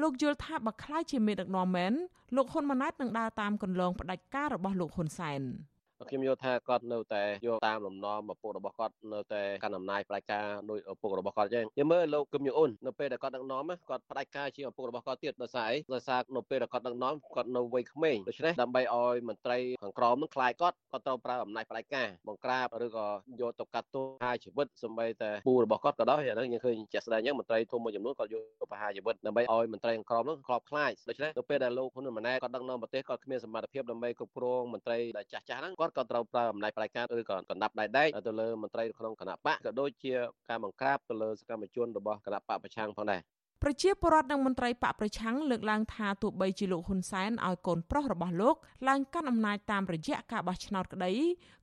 [0.00, 1.92] លោកយល់ថាបើខ្លាយជាមេដឹកនាំមែន
[2.36, 5.42] លោកហ៊ុនម៉ាណែតនឹងដើរតាមគន្លងផ្ដាច់ការរបស់លោកហ៊ុនសែន។
[6.06, 23.06] ខ្ញុំយល់ថាគាត់នៅតែយកតាមលំនាំឪពុករបស់គាត់នៅតែកាន់អំណាចផ្ដាច់ការដោយឪពុករបស់គាត់អញ្ចឹងយើងមើលលោកគឹមយូអ៊ុននៅពេលដែលគាត់ដឹកនាំគាត់ផ្ដាច់ការជាឪពុករបស់គាត់ទៀតដោយសារអីដោយសារនៅពេលដែលគាត់ដឹកនាំគាត់នៅវ័យក្មេងដូច្នេះដើម្បីឲ្យមន្ត្រីខាងក្រោមនឹងខ្លាយគាត់គាត់ត្រូវប្រើអំណាចផ្ដាច់ការបង្ក្រាបឬក៏
[23.40, 40.12] យកទៅកាត់ទោសហាជីវិតសម្បីតែពូរបស់គាត់ក៏ដោយអាហ្នឹងយើងឃើញជាក់ស្ដែងអញ្ចឹងមន្ត្រីធំមួយចំនួនគាត់យកទៅប្រហារជីវិតដើម្បីឲ្យមន្ត្រីខាងក្រោមនោះខ្លោបខ្លាចដូច្នេះនៅពេលដែលលោកហ៊ុនម៉ាណែតគាត់ដឹកនាំប្រទេសគាត់គ្មានសមត្ថភាពដើម្បីគ្រប់គ្រងមន្ត្រីដែលចាស់ចាស់ហ្នឹងគាត់ក៏ត្រូវប្រើអំណាចផ្ដាច់ការឬក៏កណ្ដាប់ដៃដែកទៅលើមន្ត្រីក្នុងគណៈបកក៏ដូចជា
[40.48, 43.22] ការបង្ក្រាបទៅលើសកម្មជនរបស់គណៈបកប្រឆាំងផងដែរ
[43.62, 48.56] ប្រជាពលរដ្ឋនិងមន្ត្រីបកប្រឆាំងលើកឡើងថាទោះបីជាលោកហ៊ុនសែនឲ្យកូនប្រុសរបស់លោក
[48.88, 51.12] ឡើងកាន់អំណាចតាមរយៈការបោះឆ្នោតក្តី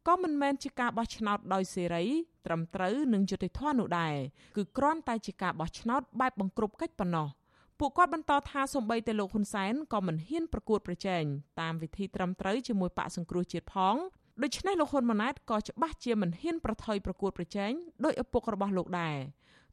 [0.08, 2.06] ក៏មិនមែនជាការបោះឆ្នោតដោយសេរី
[2.46, 4.16] ត្រឹមត្រូវនិងយុត្តិធម៌នោះដែរ
[4.56, 7.28] គឺគ្រាន់តែជាការបោះឆ្នោតបែបបង្ក្រប់កិច្ចប៉ុណ្ណោះ
[7.80, 11.24] ពួកគាត់បន្តថាសំបីតែលោកហ៊ុនសែនក៏មិនហ៊ានប្រកួតប្រជែង
[11.62, 13.96] តាមវិធីត្រឹមត្រូវជាមួយបកសង្គ្រោះជាតិផង
[14.44, 17.72] ដូច្នេះលោកហ៊ុនម៉ាណែតក៏ច្បាស់ជាមិនហ៊ានប្រថុយប្រកួតប្រជែង
[18.06, 19.18] ដោយឪពុករបស់លោកដែរ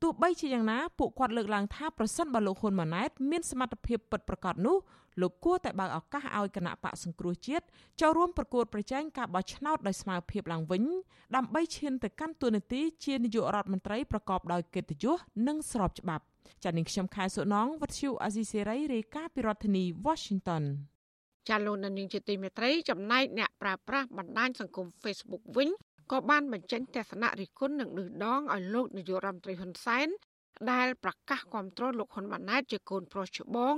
[0.03, 4.77] ទោះបីជាយ៉ាងណាពួកគាត់លើកឡើងថាប្រសិនបើលោកហ៊ុនម៉ាណែតមានសមត្ថភាពពិតប្រាកដនោះ
[5.21, 7.65] លោកគួរតែបើកឱកាសឲ្យគណៈបកសង្គ្រោះជាតិ
[8.01, 10.83] ចូលរួមប្រកួតប្រជែងការបោះឆ្នោតដោយស្មើភាពឡើងវិញ
[11.37, 15.17] ដើម្បីឈានទៅកាន់តួនាទីជានាយករដ្ឋមន្ត្រីប្រកបដោយកិត្តិយស
[15.49, 16.25] និងស្របច្បាប់
[16.65, 20.65] ចា៎នាងខ្ញុំខែសុណងវັດឈូអាស៊ីសេរីរាយការណ៍ពីរដ្ឋធានី Washington
[21.49, 25.69] ចាលោកនាងជាទីមេត្រីចំណែកអ្នកប្រើប្រាស់បណ្ដាញសង្គម Facebook វិញ
[26.13, 30.09] ក៏បានបញ្ចេញទស្សនៈរិះគន់និងឌឺដងឲ្យលោកនាយករដ្ឋមន្ត្រីហ៊ុនសែន
[30.73, 33.75] ដែលប្រកាសគ្រប់គ្រងលោកហ៊ុនម៉ាណែតជាកូនប្រុសច្បង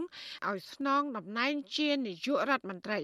[0.48, 3.00] ឲ្យស្នងតំណែងជានាយករដ្ឋមន្ត្រី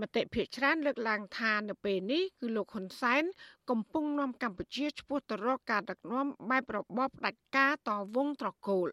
[0.00, 3.22] មតិភាគច្រើនលើកឡើងថានៅពេលនេះគឺលោកហ៊ុនសែន
[3.70, 8.88] កំពុងនាំកម្ពុជាឆ្ពោះទៅរកការដឹកនាំបែបរបបផ្ដាច់ការតវងត្រកូល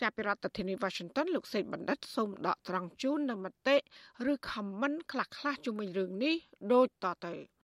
[0.00, 3.76] ចាប់ពីរដ្ឋធានី Washington លោកសេកបណ្ឌិតសូមដកត្រង់ជូននៅមតិ
[4.32, 6.34] ឬ comment ខ្លះៗជុំវិញរឿងនេះ
[6.72, 7.61] ដូចតទៅ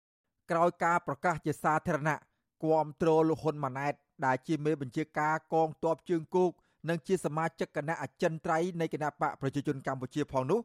[0.50, 2.18] ក្រោយការប្រកាសជាសាធារណៈ
[2.64, 3.94] គាំទ្រលោកហ៊ុនម៉ាណែត
[4.26, 6.50] ដែលជាមេបញ្ជាការកងទ័ពជើងគោក
[6.88, 10.60] និងជាសមាជិកគណៈអចិន្ត្រៃយ៍នៃគណៈបកប្រជាជនកម្ពុជាផងនោះ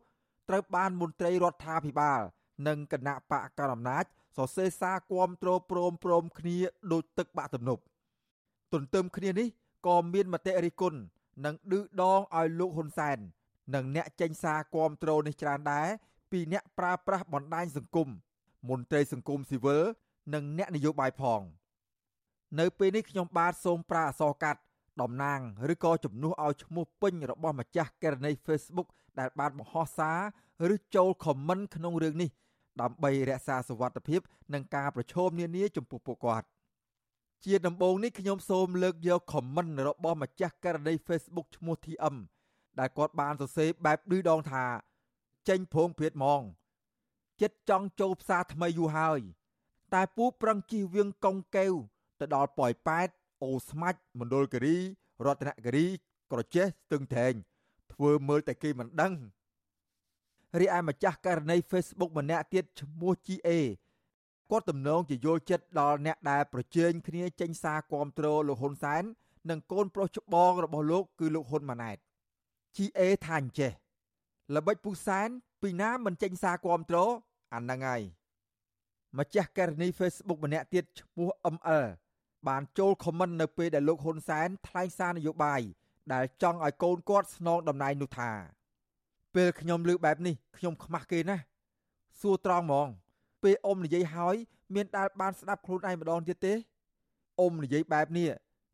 [0.49, 2.21] ត្រូវបានមន្ត្រីរដ្ឋាភិបាល
[2.67, 4.05] និងគណៈបកកណ្ដាលអំណាច
[4.37, 6.57] សរសេរសារគាំទ្រព្រមព្រមគ្នា
[6.91, 7.81] ដូចទឹកបាក់ទំនប់
[8.73, 9.47] ទន្ទឹមគ្នានេះ
[9.87, 10.99] ក៏មានមតិរិះគន់
[11.45, 13.17] និងឌឺដងឲ្យលោកហ៊ុនសែន
[13.75, 15.87] និងអ្នកចេញសារគាំទ្រនេះច្រើនដែរ
[16.31, 18.09] ពីអ្នកប្រើប្រាស់បណ្ដាញសង្គម
[18.69, 19.83] មន្ត្រីសង្គមស៊ីវិល
[20.33, 21.41] និងអ្នកនយោបាយផង
[22.59, 24.59] នៅពេលនេះខ្ញុំបាទសូមប្រាអសរកាត់
[25.01, 25.39] តំណាង
[25.73, 28.87] ឬក៏ជំនួសឲ្យឈ្មោះពេញរបស់ម្ចាស់ករណី Facebook
[29.19, 30.11] ដែលបានបង្ហោះសា
[30.69, 32.29] រឬចូលខមមិនក្នុងរឿងនេះ
[32.81, 34.21] ដើម្បីរក្សាសុវត្ថិភាព
[34.53, 36.47] និងការប្រឈមនានាចំពោះពួកគាត់
[37.43, 42.15] ជាដំបូងនេះខ្ញុំសូមលើកយកខមមិនរបស់ម្ចាស់ករណី Facebook ឈ្មោះ TM
[42.79, 44.65] ដែលគាត់បានសរសេរបែបឌឺដងថា
[45.49, 46.41] ចេញភងព្រាតហ្មង
[47.41, 49.19] ចិត្តចង់ចូលផ្សារថ្មីយូរហើយ
[49.93, 51.73] តែពូប្រឹងជិះវៀងកុងកែវ
[52.19, 53.09] ទៅដល់ប៉ោយប៉ែត
[53.43, 54.77] អូស្មាច់មណ្ឌលគិរី
[55.25, 55.87] រតនគិរី
[56.31, 57.33] ក្រចេះស្ទឹងត្រែង
[57.93, 59.13] ធ្វើមើលតែគេមិនដឹង
[60.59, 63.49] រីឯម្ចាស់ករណី Facebook ម្នាក់ទៀតឈ្មោះ GA
[64.51, 69.03] គាត់ទំនងជាយល់ចិត្តដល់អ្នកដែលប្រជែងគ្នាចេញសារគាំទ្រលោកហ៊ុនសែន
[69.49, 71.97] និងកូនប្រុសច្បងរបស់លោកគឺលោកហ៊ុនម៉ាណែត
[72.75, 73.71] GA ថាអញ្ចេះ
[74.55, 75.29] ល្បិចពុសែន
[75.61, 76.97] ពីណាមិនចេញសារគាំទ្រ
[77.53, 78.01] អាហ្នឹងហើយ
[79.19, 81.85] ម្ចាស់ករណី Facebook ម្នាក់ទៀតឈ្មោះ ML
[82.47, 85.61] បានចូលខមមិននៅពេលដែលលោកហ៊ុនសែនថ្លែងសារនយោបាយ
[86.13, 88.31] ដែលចង់ឲ្យកូនគាត់ស្នងតំណែងនោះថា
[89.35, 91.43] ពេលខ្ញុំលើបែបនេះខ្ញុំខ្មាស់គេណាស់
[92.19, 92.87] សួរត្រង់ហ្មង
[93.43, 94.35] ពេលអ៊ំនិយាយហើយ
[94.75, 96.53] មានដែលបានស្ដាប់ខ្លួនឯងម្ដងទៀតទេ
[97.39, 98.29] អ៊ំនិយាយបែបនេះ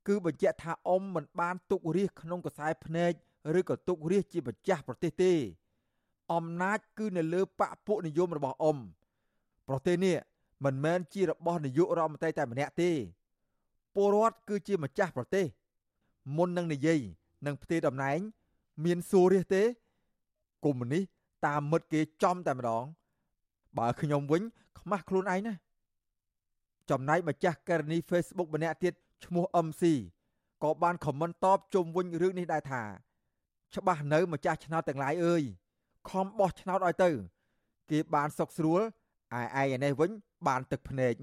[0.08, 3.12] គឺបញ្ជាក់ថាអ៊ំមិនបានទុករាជក្នុងកសែភ្នែក
[3.60, 5.34] ឬក៏ទុករាជជាម្ចាស់ប្រទេសទេ
[6.34, 8.78] អំណាចគឺនៅលើបកពួកនិយមរបស់អ៊ំ
[9.68, 10.16] ប្រទេសនេះ
[10.66, 12.92] មិនមែនជារបស់នាយករដ្ឋមន្ត្រីតែម្នាក់ទេ
[13.96, 15.46] ពលរដ្ឋគឺជាម្ចាស់ប្រទេស
[16.38, 17.00] មុននឹងនិយាយ
[17.46, 18.20] នឹងផ្ទេរតំណែង
[18.86, 19.64] មានសួររះទេ
[20.66, 21.04] កុំនេះ
[21.46, 22.84] តាមមិត្តគេចំតែម្ដង
[23.78, 24.42] បើខ្ញុំវិញ
[24.80, 25.54] ខ្មាស់ខ្លួនឯងណា
[26.90, 28.94] ចំណែកម្ចាស់ករណី Facebook ម្នាក់ទៀត
[29.26, 29.84] ឈ្មោះ MC
[30.64, 32.84] ក៏បានខមមិនតបជុំវិញរឿងនេះដែរថា
[33.76, 35.44] ច្បាស់នៅម្ចាស់ឆ្នោតទាំងឡាយអើយ
[36.10, 37.10] ខំបោះឆ្នោតឲ្យទៅ
[37.90, 38.82] គេបានសុកស្រួល
[39.34, 40.12] ឯឯឯនេះវិញ
[40.48, 41.14] បានទឹកភ្នែក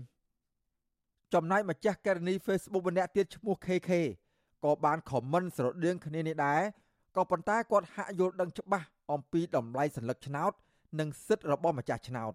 [1.34, 3.90] ចំណែកម្ចាស់ករណី Facebook ម្នាក់ទៀតឈ្មោះ KK
[4.64, 6.60] ក៏បានខមមិនស្រដៀងគ្នានេះដែរ
[7.16, 10.52] ក៏ប៉ុន្តែគាត់ហាក់យល់ដឹងច្បាស់អំពីតម្លៃសញ្ញាឆ្នោត
[10.98, 12.32] និងសិទ្ធិរបស់ម្ចាស់ឆ្នោត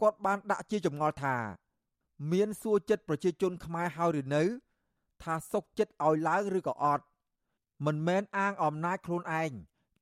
[0.00, 1.36] គាត់បានដាក់ជាចម្ងល់ថា
[2.32, 4.42] មានសួរចិត្តប្រជាជនខ្មែរហើយឬនៅ
[5.22, 7.04] ថាសុកចិត្តឲ្យឡើងឬក៏អត់
[7.86, 9.52] មិនមែនអាងអំណាចខ្លួនឯង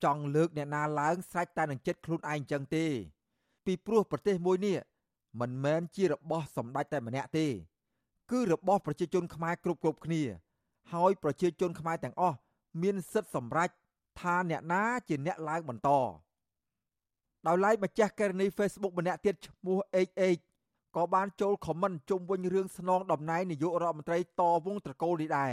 [0.04, 2.86] ចង់លើកអ្នកណាឡើងស្រេចតែនឹងចិត្តខ្លួនឯងចឹងទេ
[3.64, 4.76] ពីព្រោះប្រទេសមួយនេះ
[5.40, 7.46] មិនមែនជារបស់សម្ដេចតែម្នាក់ទេ
[8.30, 10.22] គឺរបស់ប្រជាជនខ្មែរគ្រប់គ្រប់គ្នា
[10.92, 12.36] ហើយប្រជាជនខ្មែរទាំងអស់
[12.82, 13.70] មានសិទ្ធិសម្រេច
[14.20, 15.90] ថាអ្នកណាជាអ្នកឡើងបន្ត
[17.46, 20.42] ដោយឡែកម្ចាស់ករណី Facebook ម្នាក់ទៀតឈ្មោះ HH
[20.96, 25.52] ក៏បានចូលខមមិនជុំវិញរឿងស្នងតំណែងនាយករដ្ឋមន្ត្រីតវងត្រកូលនេះដែរ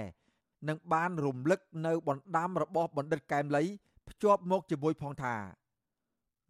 [0.68, 3.64] និងបានរំលឹកនៅបណ្ដាំរបស់បណ្ឌិតកែមលី
[4.12, 5.36] ភ្ជាប់មកជាមួយផងថា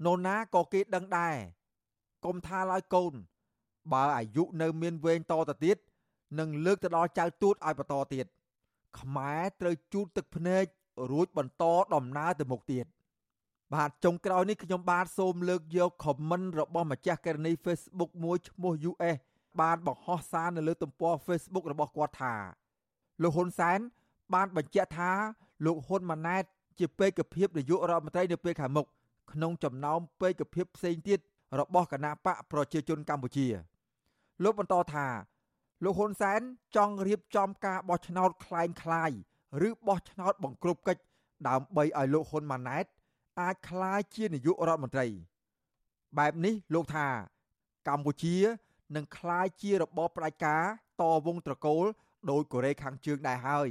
[0.05, 1.35] នរណាក៏គេដឹងដែរ
[2.25, 3.13] កុំថាឡើយកូន
[3.93, 5.77] បើអាយុនៅមានវែងតទៅទៀត
[6.39, 8.25] នឹងលើកទៅដល់ចៅទួតឲ្យបន្តទៀត
[8.99, 10.63] ខ្មែរត្រូវជូតទឹកភ្នែក
[11.11, 11.63] រួចបន្ត
[11.95, 12.85] ដំណើរទៅមុខទៀត
[13.73, 19.17] បាទចុងក្រោយនេះខ្ញុំបាទសូមលើកយកខមមិនរបស់ម្ចាស់ករណី Facebook មួយឈ្មោះ US
[19.61, 22.35] បានបង្ហោះសារនៅលើទំព័រ Facebook របស់គាត់ថា
[23.21, 23.79] លោកហ៊ុនសែន
[24.33, 25.11] បានបញ្ជាក់ថា
[25.65, 26.43] លោកហ៊ុនម៉ាណែត
[26.78, 28.86] ជាពេកភាពនាយករដ្ឋមន្ត្រីនៅពេលខាងមុខ
[29.32, 31.20] ក្នុងចំណោមពេកភាពផ្សេងទៀត
[31.60, 33.46] របស់គណៈបកប្រជាជនកម្ពុជា
[34.44, 35.06] លោកបន្តថា
[35.84, 36.40] លោកហ៊ុនសែន
[36.76, 39.10] ចង់រៀបចំការបោះឆ្នោតคล้ายคล้าย
[39.68, 41.02] ឬបោះឆ្នោតបង្ក្រប់កិច្ច
[41.48, 42.84] ដើម្បីឲ្យលោកហ៊ុនម៉ាណែត
[43.40, 45.06] អាចក្លាយជានាយករដ្ឋមន្ត្រី
[46.18, 47.06] បែបនេះលោកថា
[47.88, 48.36] កម្ពុជា
[48.96, 50.64] នឹងក្លាយជារបបផ្ដាច់ការ
[51.00, 51.84] តវងត្រកូល
[52.30, 53.68] ដោយកូរ៉េខាងជើងដែរហើយ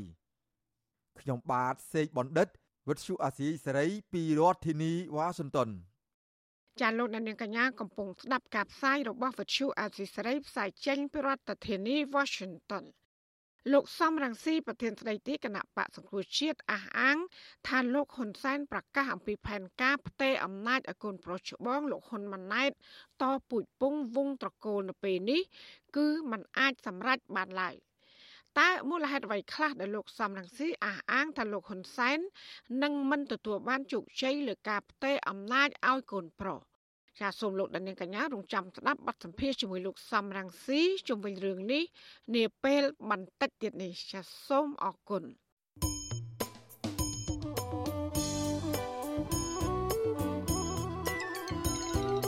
[1.20, 2.48] ខ្ញុំបាទសេកបណ្ឌិត
[2.89, 5.71] វិទ្យុអាស៊ីសេរីពីរដ្ឋធានីវ៉ាស៊ីនតោន
[6.81, 12.85] ចាលោកអ្នកនាងកញ្ញាកំពុងស្ដាប់ការផ្សាយរបស់វិទ្យុអាស៊ីសេរីផ្សាយចេញពីរដ្ឋធានី Washington
[13.73, 17.17] លោកសំរងស៊ីប្រធានស្ដីទីគណៈបកសង្គ្រោះជាតិអះអាង
[17.69, 22.71] ថាលោកហ៊ុនសែនប្រកាសអំពីផែនការផ្ទេរអំណាចឲ្យកូនប្រុសច្បងលោកហ៊ុនម៉ាណែត
[23.23, 25.43] តពូជពងវងត្រកូលនៅពេលនេះ
[25.97, 27.75] គឺมันអាចសម្រេចបានឡើយ
[28.59, 32.19] តើមូលហេតុអ្វីខ្លះដែលលោកសំរងស៊ីអះអាងថាលោកហ៊ុនសែន
[32.83, 36.61] នឹងមិនទទួលបានជោគជ័យលើការផ្ទេរអំណាចឲ្យកូនប្រុស
[37.21, 41.85] ចាសសូមលោកដានៀងកញ្ញារងចាំស្ដាប់បទសម្ភាសជាមួយលោកសំរងស៊ីជុំវិញរឿងនេះ
[42.37, 45.25] នាពេលបន្តិចទៀតនេះចាសសូមអរគុណ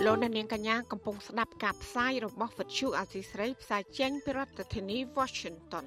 [0.07, 5.87] លោកអ្នកនាងកញ្ញាកំពុងស្ដាប់ការផ្សាយរបស់វិទ្យុអាស៊ីស្រីផ្សាយចេញពីរដ្ឋធានី Washington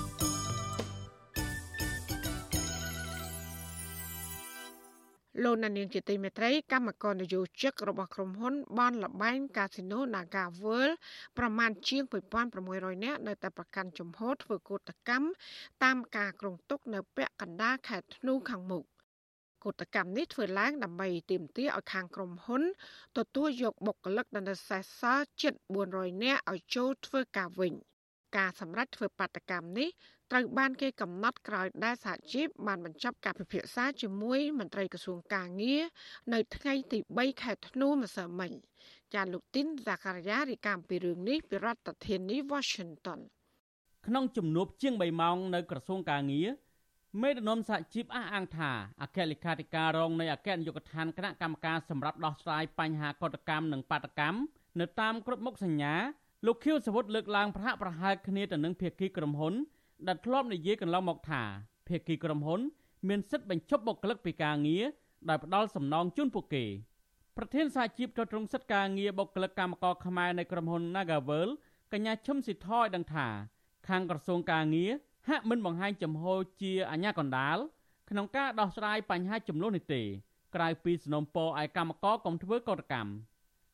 [5.43, 10.93] លោកនានីជាទីមេត្រីកម្មករនយោជិករបស់ក្រុមហ៊ុនបនលបែងកាស៊ីណូ Naga World
[11.37, 12.03] ប្រមាណជាង
[12.53, 15.27] 2600នាក់នៅតែប្រកាន់ជំហរធ្វើកោតកម្ម
[15.83, 18.83] តាមការគ្រោងទុកនៅពាក់កណ្ដាលខេត្តធ្នូខាងមុខ
[19.63, 22.63] កោតកម្មនេះធ្វើឡើងដើម្បីទាមទារឲ្យខាងក្រុមហ៊ុន
[23.17, 25.53] ទទួលយកបុគ្គលិកដែលនៅសេសសល់ជិត
[25.89, 27.73] 400នាក់ឲ្យចូលធ្វើការវិញ
[28.37, 29.89] ការសម្រេចធ្វើបាតកម្មនេះ
[30.31, 35.81] ត្រូវបានគេកំណត់ក្រោយដែលសហជីពបានបញ្ចប់ការពិភាក្សាជាមួយមន្ត្រីក្រសួងកាងារ
[36.33, 38.51] នៅថ្ងៃទី3ខែធ្នូម្សិលមិញ
[39.13, 43.19] ចាលោកទីនសាការីយ៉ារីកាំពីរឿងនេះពីរដ្ឋធានី Washington
[44.07, 46.49] ក្នុងជំនួបជាង3ម៉ោងនៅក្រសួងកាងារ
[47.21, 54.37] មេដឹកនាំសហជីពអះអាងថាអគ្គលេខាធិការរងនៃអគ្គនាយកដ្ឋានគណៈកម្មការសម្រាប់ដោះស្រាយបញ្ហាកតកម្មនិងបាតកម្ម
[54.79, 55.93] នៅតាមគ្រប់មុខសញ្ញា
[56.45, 59.55] លោកខៀវសវុតលើកឡើងប្រហាក់ប្រហែលគ្នាទៅនឹងភាគីក្រុមហ៊ុន
[60.07, 61.41] ដែលធ្លាប់និយាយកន្លងមកថា
[61.87, 62.61] ភាគីក្រុមហ៊ុន
[63.07, 64.83] មានសិទ្ធិបញ្ឈប់បុគ្គលិកពីការងារ
[65.29, 66.65] ដោយផ្ដាល់សំណងជូនពួកគេ
[67.37, 71.49] ប្រធានសហជីពទៅត្រង់សិទ្ធិការងារបុគ្គលិកកម្មករខ្មែរនៅក្រុមហ៊ុន Nagavel
[71.93, 73.27] កញ្ញាឈឹមស៊ីថយដឹងថា
[73.87, 74.91] ខាងក្រសួងការងារ
[75.29, 76.23] ហាក់មិនបង្ហាញចំហ
[76.61, 77.57] ជាអញ្ញាកណ្ដាល
[78.09, 80.01] ក្នុងការដោះស្រាយបញ្ហាចំនួននេះទេ
[80.55, 83.09] ក្រៅពីสนំពរឲ្យកម្មករកុំធ្វើកោតកម្ម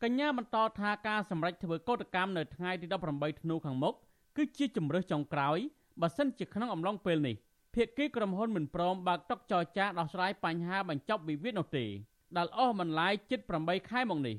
[0.04, 2.86] កញ្ញាបន្តថាការសម្រេចធ្វើកោតកម្មនៅថ្ងៃទី
[3.16, 3.94] 18ធ្នូខាងមុខ
[4.38, 5.58] គឺជាជំរើសចុងក្រោយ
[6.02, 7.36] បើសិនជាក្នុងអំឡុងពេលនេះ
[7.76, 11.86] ភាគីក្រុមហ៊ុនមិនព្រមបើកតុចរចាដោះស្រាយបញ្ហាបញ្ចប់វិវាទនោះទេ
[12.38, 14.36] ដែលអស់បន្លាយជិត8ខែមកនេះ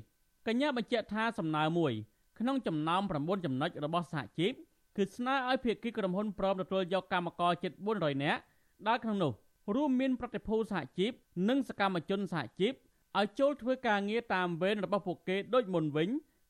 [0.47, 1.93] កញ្ញាបញ្ជាក់ថាសំណើមួយ
[2.39, 4.53] ក្នុងចំណោម9ចំណុចរបស់សហជីព
[4.97, 8.41] គឺស្នើឲ្យភាគីក្រុមហ៊ុនព្រមទទួលយកកម្មករជិត400នាក់
[8.87, 9.31] ដែលក្នុងនោះ
[9.75, 11.11] រួមមានប្រតិភូសហជីព
[11.49, 12.73] និងសកម្មជនសហជីព
[13.17, 16.09] ឲ្យចូលធ្វើការងារតាមវេនរបស់ពួកគេដូចមុនវិញ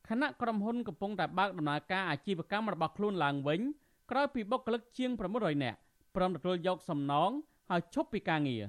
[0.09, 3.61] ខណៈក្រុមហ៊ុនកំពុងតែបើកដំណើរការអាជីវកម្មរបស់ខ្លួនឡើងវិញ
[4.11, 5.77] ក្រោយពីបុគ្គលិកជាង900នាក់
[6.15, 7.31] ព្រមទទួលយកសំណង
[7.69, 8.63] ហើយឈប់ពីការងារ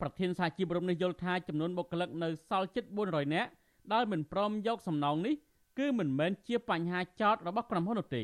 [0.00, 3.50] ប្រធានសហជីពរំនេះយល់ថាចំនួនបុគ្គលិកនៅសល់ជិត400នាក់
[3.92, 5.34] ដែលមិនព្រមយកសំណងនេះ
[5.78, 8.22] គឺមិនមែនជាបញ្ហាចោតរបស់ក្រុមហ៊ុននោះទេ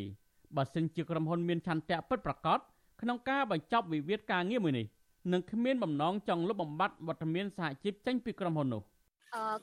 [0.56, 2.58] បើសិនជាក្រុមហ៊ុនមានឆន្ទៈពិតប្រាកដ
[3.00, 4.87] ក្នុងការបញ្ចប់វិវាទការងារមួយនេះ
[5.32, 8.82] នឹងគ្មានបំណងចង់លុបបំបាត់វត្តមានសហជីពចេញពីក្រុមហ៊ុននោះ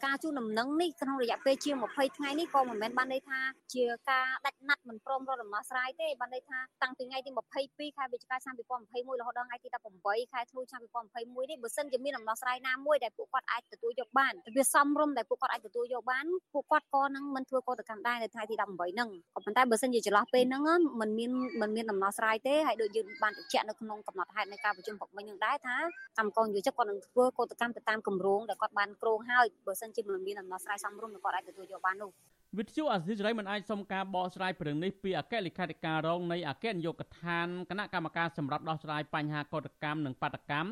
[0.04, 3.40] ការជូនដំណឹងនេះក្នុងរយៈពេលជាង20ថ្ងៃនេះក៏មិនមែនបានន័យថា
[3.74, 7.30] ជាការដាច់ណាត់មិនព្រមរកដំណោះស្រាយទេបានន័យថាតាំងពីថ្ងៃទី
[7.64, 9.68] 22ខែវិច្ឆិកាឆ្នាំ2021រហូតដល់ថ្ងៃទី
[10.00, 10.82] 18ខែធ្នូឆ្នាំ
[11.14, 18.62] 2021នេះបើសិនជាមានដំណោះស្រាយណាមួយដែលពួកគាត់អាចទទួលយកបានវាសមរម្យដែលពួកគាត់អាចទទួលយកបានពួកគាត់ក៏នឹងមិនធ្វើកតកម្មដែរនៅថ្ងៃទី18
[18.94, 20.62] ហ្នឹងក៏ប៉ុន្តែបើសិនជាចន្លោះពេលហ្នឹង
[21.00, 25.76] มันមានมันមានដំណោះស្រាយទេហើយដូចយើងបានបញ្ជាក់នៅក្នុងកំណត់ហេតុនៃការប្រជុំពុកមិញហ្នឹងដែរថា
[26.18, 32.11] កម្មករយុវជនគាត់នឹងធ្វើកតកម្មទៅតាមគម្រោងដែលគាត់បានគ្រោងហើយ បើសិនជាមិនមានដំណោះស្រាយសមរម្យគាត់អាចទទួលយកបាននោះ
[32.57, 40.71] វិទ្យុអាស៊ីសេរីមិនអាចសុំការបកស្រាយព្រឹងនេះពីអគ្គលេខាធិការរងនៃអគ្គនាយកដ្ឋានគណៈកម្មការសម្រាប់ដោះស្រាយបញ្ហាកតកម្មនិងបាតកម្ម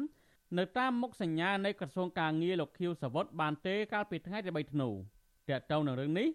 [0.57, 4.89] នៅតាមមុខសញ្ញានៃក្រសួងការងារលោកខៀវសវុតបានទេកាលពីថ្ងៃទី3ធ្នូ
[5.49, 6.27] តើតើនឹងរឿងនេះ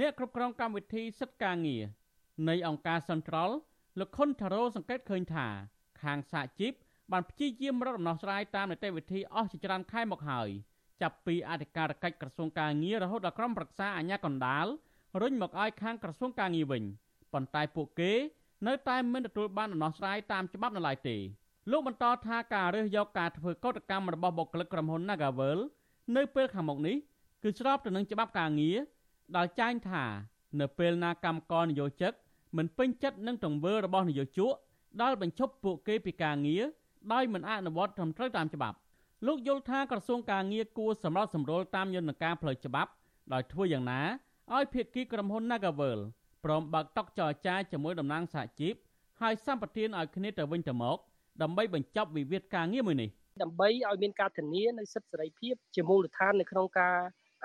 [0.00, 1.82] អ្នកគ្រប់គ្រងកម្មវិធីសិទ្ធិការងារ
[2.48, 3.50] នៃអង្គការ Central
[3.98, 5.46] លោកខុនថារ៉ូសង្កេតឃើញថា
[6.02, 6.72] ខាងសហជីព
[7.12, 10.48] បានព្យាយាមរកដំណោះស្រាយតាមនីតិវិធីអស់ជាច្រើនខែមកហើយ។
[11.02, 14.66] ចាប់ពីអធិការកិច្ចក្រសួងការងាររហូតដល់ក្រុមប្រឹក្សាអាជ្ញាកណ្ដាល
[15.20, 16.82] រុញមកឲ្យខាងក្រសួងការងារវិញ
[17.32, 18.12] ប៉ុន្តែពួកគេ
[18.66, 21.16] នៅតែមិនទទួលបានដំណោះស្រាយតាមច្បាប់នៅឡើយទេ
[21.70, 25.58] លោកបន្តថាការរើសយកការធ្វើកោតកម្មរបស់បុគ្គលិកក្រុមហ៊ុន Nagavel
[26.16, 26.96] នៅពេលខាងមុខនេះ
[27.42, 28.76] គឺស្របទៅនឹងច្បាប់ការងារ
[29.36, 30.04] ដែលចែងថា
[30.60, 32.12] នៅពេលណាកម្មករនយោជិក
[32.56, 34.54] មិនពេញចិត្តនឹងទង្វើរបស់នយោជក
[35.02, 36.62] ដែលបញ្ឈប់ពួកគេពីការងារ
[37.12, 38.76] ដោយមិនអនុវត្តត្រឹមត្រូវតាមច្បាប់
[39.26, 42.90] លោកយល់ថាក្រសួងការងារគួរសម្រាប់សម្រួលតាមយន្តការផ្លូវច្បាប់
[43.32, 44.00] ដោយធ្វើយ៉ាងណា
[44.54, 46.00] ឲ្យភាគីក្រុមហ៊ុន Nagavel
[46.44, 48.74] ព្រមបើកតុចរចាជាមួយតំណាងសហជីព
[49.20, 50.98] ហើយសម្បទានឲ្យគ្នាទៅវិញទៅមក
[51.42, 53.10] ដើម្បីបញ្ចប់វិវាទការងារមួយនេះ
[53.42, 56.96] ដើម្បីឲ្យមានការធានានៅសិទ្ធិសេរីភាពជាមូលដ្ឋាននៅក្នុងការ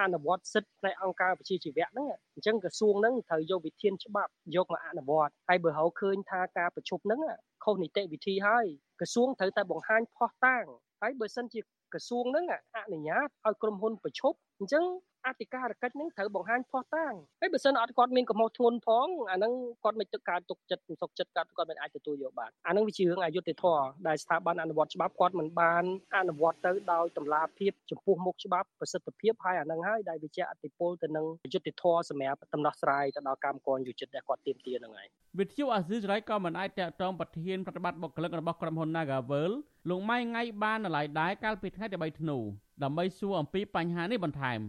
[0.02, 7.20] អនុវត្តសិទ្ធិផ្នែកអង្គការវិជាជីវៈហ្នឹងអញ្ចឹងក្រសួងហ្នឹងត្រូវយកវិធានច្បាប់យកមកអនុវត្តហើយបើហៅឃើញថាការប្រជុំហ្នឹង
[7.64, 8.66] ខុសនីតិវិធីហើយ
[9.00, 10.66] ក្រសួងត្រូវតែបង្ហាញផុសតាង
[11.06, 11.60] ហើយបើសិនជា
[11.94, 14.84] ក្រសួងហ្នឹងអនុញ្ញាតឲ្យក្រុមហ៊ុនប្រឈប់អញ្ចឹង
[15.28, 25.84] អធិការកិច្ចនឹងត្រូវបង្ហាញផុសតាងហើយបើសិនអត់គាត់មានកំហុសធ្ងន់ផងអាហ្នឹងគាត់មិនទឹកការទុកចិត្តសុខចិត្តគាត់គាត់មិនអាចទទួលយកបានអាហ្នឹងវាជារឿងអយុត្តិធម៌ដែលស្ថាប័នអនុវត្តច្បាប់គាត់មិនបាន
[26.18, 35.08] អនុវត្តទៅដោយតម្លាភាពចំពោះមុខច្បាប់ប្រសិទ្ធភាពហើយអាហ្នឹងហើយដែលវាជាអតិពលទៅនឹងយុត្តិធម៌សម្រាប់ដំណោះស្រាយទៅដល់កម្មករយុចិត្តដែលគាត់ទាមទារហ្នឹងហើយ
[35.39, 39.52] វិទ្យុអាស៊ីសេរីក៏មិនអាចតាក់ទងប្រធានប្រតិបត្តិបុគ្គលិករបស់ក្រុមហ៊ុន Nagavel
[39.89, 42.38] លោកម៉ៃងៃបាននៅឡើយដែរកាលពីថ្ងៃទី3ធ្នូ
[42.84, 44.60] ដើម្បីសួរអំពីបញ្ហានេះបន្ថែម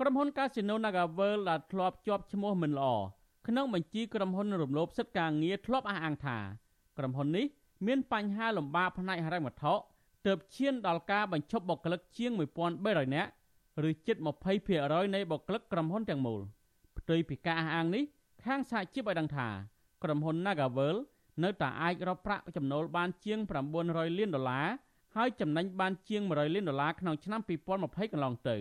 [0.00, 2.88] ក្រុមហ៊ុន Casino NagaWorld ដែលធ្លាប់ជាប់ឈ្មោះមិនល្អ
[3.48, 6.38] ក្នុងបញ្ជីក្រុមហ៊ុនរំលោភសិទ្ធិការងារធ្លាប់អះអាងថា
[6.98, 7.46] ក្រុមហ៊ុននេះ
[7.86, 9.74] មានបញ្ហាលំបាកផ្នែកហិរញ្ញវត្ថុ
[10.26, 12.32] ទើបឈានដល់ការបញ្ឈប់បុគ្គលិកជាង
[12.74, 13.30] 1300នាក់
[13.88, 14.16] ឬជិត
[14.66, 16.40] 20%នៃបុគ្គលិកក្រុមហ៊ុនទាំងមូល
[16.98, 18.04] ផ្ទុយពីការអះអាងនេះ
[18.44, 19.48] ខាងសហជីពឲ្យដឹងថា
[20.02, 20.96] ក្រុមហ៊ុន Nagavel
[21.42, 23.38] នៅតែអាចរកប្រាក់ចំណូលបានជាង
[23.78, 24.68] 900លានដុល្លារ
[25.16, 27.40] ហើយចំណេញបានជាង100លានដុល្លារក្នុងឆ្នាំ
[27.76, 28.56] 2020កន្លងទៅ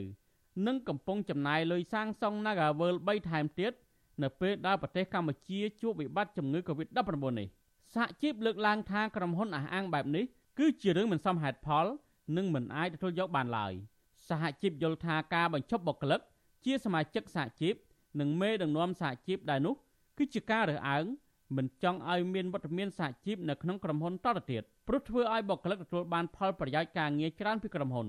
[0.68, 3.72] និងកំពុងចំណាយលុយសាងសង់ Nagavel 3ថែមទៀត
[4.24, 7.48] នៅពេលដែលប្រទេសកម្ពុជាជួបវិបត្តិជំងឺ Covid-19 នេះ
[7.94, 10.26] សហជីពលើកឡើងថាក្រុមហ៊ុនអះអាងបែបនេះ
[10.60, 11.86] គឺជារឿងមិនសមហេតុផល
[12.38, 13.74] និងមិនអាចទទួលយកបានឡើយ
[14.30, 16.22] សហជីពយល់ថាការបញ្ឈប់បុគ្គលិក
[16.66, 17.76] ជាសមាជិកសហជីព
[18.20, 19.76] និងមេដឹកនាំសហជីពដែរនោះ
[20.18, 21.06] គឺជាការរើសអើង
[21.58, 28.08] មិនចង់ឲ្យមានវត្តមានសហជីពនៅក្នុងក្រុមហ៊ុនតទៅទៀតព្រោះធ្វើឲ្យបុគ្គលិកទទួលបានផលប្រយោជន៍ការងារច្រើនពីក្រុមហ៊ុន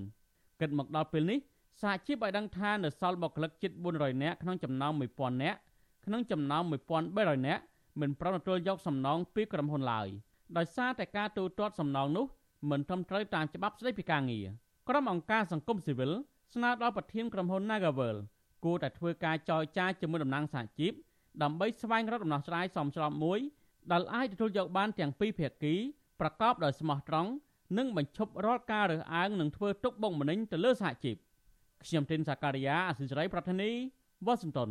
[0.61, 1.39] គិតមកដល់ពេលនេះ
[1.83, 5.59] សហជីពឲ្យដឹងថានៅសល់បុគ្គលិកជិត400នាក់ក្នុងចំណោម1000នាក់
[6.07, 6.63] ក្នុងចំណោម
[7.05, 7.63] 1300នាក់
[8.01, 10.09] មិនប្រំទទួលយកសំណងពីក្រុមហ៊ុនឡើយ
[10.57, 12.27] ដោយសារតែការទូទាត់សំណងនោះ
[12.71, 14.47] មិនត្រឹមត្រូវតាមច្បាប់ស្តីពីការងារ
[14.89, 16.13] ក្រុមអង្គការសង្គមស៊ីវិល
[16.55, 18.17] ស្នើដល់ប្រធានក្រុមហ៊ុន Nagavel
[18.65, 20.93] គួរតែធ្វើការចរចាជាមួយតំណាងសហជីព
[21.43, 23.39] ដើម្បីស្វែងរកដំណោះស្រាយសមស្របមួយ
[23.93, 25.75] ដែលអាចទទួលយកបានទាំងពីរភាគី
[26.21, 27.31] ប្រកបដោយស្មោះត្រង់
[27.79, 31.17] និងបញ្ឈប់រាល់ការរើសអើងនិងធ្វើទុកបុកម្នេញទៅលើសហជីព
[31.85, 33.71] ខ្ញុំទីនសាការីយ៉ាអសិរ័យប្រធានី
[34.27, 34.71] វ៉ាស៊ីនតោន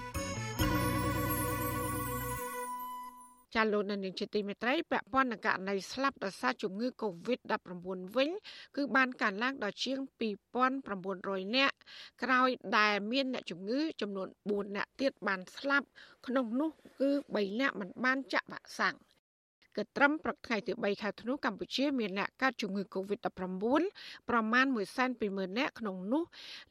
[3.55, 8.29] ចាលោកនៅនាងជាទីមេត្រីពាក់ព័ន្ធនឹងករណីស្លាប់ដោយសារជំងឺ Covid-19 វិញ
[8.75, 9.97] គឺបានកើនឡើងដល់ជាង
[10.77, 11.75] 2900នាក់
[12.23, 15.87] ក្រោយដែលមានអ្នកជំងឺចំនួន4នាក់ទៀតបានស្លាប់
[16.27, 18.97] ក្នុងនោះគឺ3នាក់មិនបានចាក់វ៉ាក់សាំង
[19.75, 23.27] គឺត្រឹមព្រឹកថ្ងៃទី3ខែធ្នូកម្ពុជាមានអ្នកកើតជំងឺ Covid-19
[24.29, 24.65] ប្រមាណ
[25.11, 26.23] 120,000នាក់ក្នុងនោះ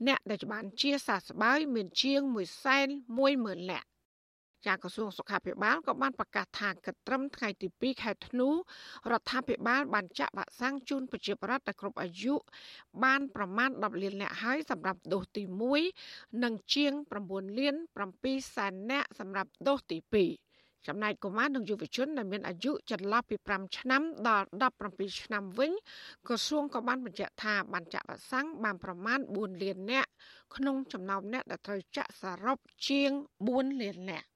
[0.06, 2.20] អ្នកដែលបានជាសះស្បើយមានជាង
[2.76, 3.88] 110,000នាក់
[4.66, 8.54] ចាក្រសួងសុខាភិបាលក៏បានប្រកាសថាគិតត្រឹមថ្ងៃទី2ខែធ្នូរ
[9.20, 12.34] ដ្ឋាភិបាលបានចាក់វ៉ាក់សាំងជូនប្រជាពលរដ្ឋដែលគ្រប់អាយុ
[13.04, 15.42] បានប្រមាណ10លាននាក់ហើយសម្រាប់ដូសទី
[15.92, 16.92] 1និងជាង
[17.26, 17.74] 9លាន
[18.14, 20.50] 7សែននាក់សម្រាប់ដូសទី2
[20.88, 24.46] ចំណែកកុមារនិងយុវជនដែលមានអាយុចន្លោះពី5ឆ្នាំដល់
[24.84, 25.72] 17ឆ្នាំវិញ
[26.28, 30.10] ក្រសួងក៏បានបញ្ជាក់ថាបានចាក់វ៉ាក់សាំងបានប្រមាណ4លាននាក់
[30.56, 33.10] ក្នុងចំណោមអ្នកដែលត្រូវចាក់សរុបជាង
[33.46, 34.29] 4លាននាក់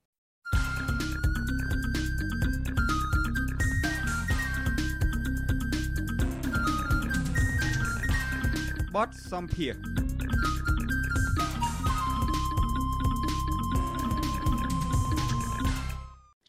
[8.95, 9.75] បទសំភារ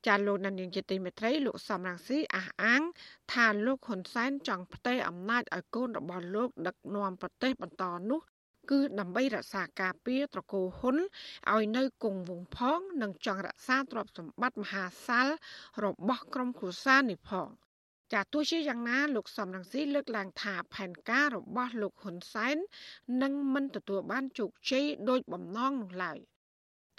[0.07, 2.81] ចាលោកនាងជាទីមេត្រីលោកសំរងស៊ីអះអាង
[3.33, 8.21] ថាលោកហ៊ុនសែនចង់ផ្ទេរអំណាចឲ្យកូនរបស់លោក ដឹកនាំប្រទេសបន្តនោះ
[8.71, 10.97] គឺដើម្បីរក្សាការពារត្រកូលហ៊ុន
[11.53, 15.27] ឲ្យនៅគង់វង្សផង និងចង់រក្សាទ្រព្យសម្បត្តិមហាសាល
[15.85, 17.49] របស់ក្រុមគ្រួសារនេះផង
[18.13, 22.57] ចាទោះជាយ៉ាងណាលោកសំរងស៊ីលើកឡើងថាផែនការរបស់លោកហ៊ុនសែន
[23.21, 26.19] នឹងមិនទទួលបានជោគជ័យដោយបំណងនោះឡើយ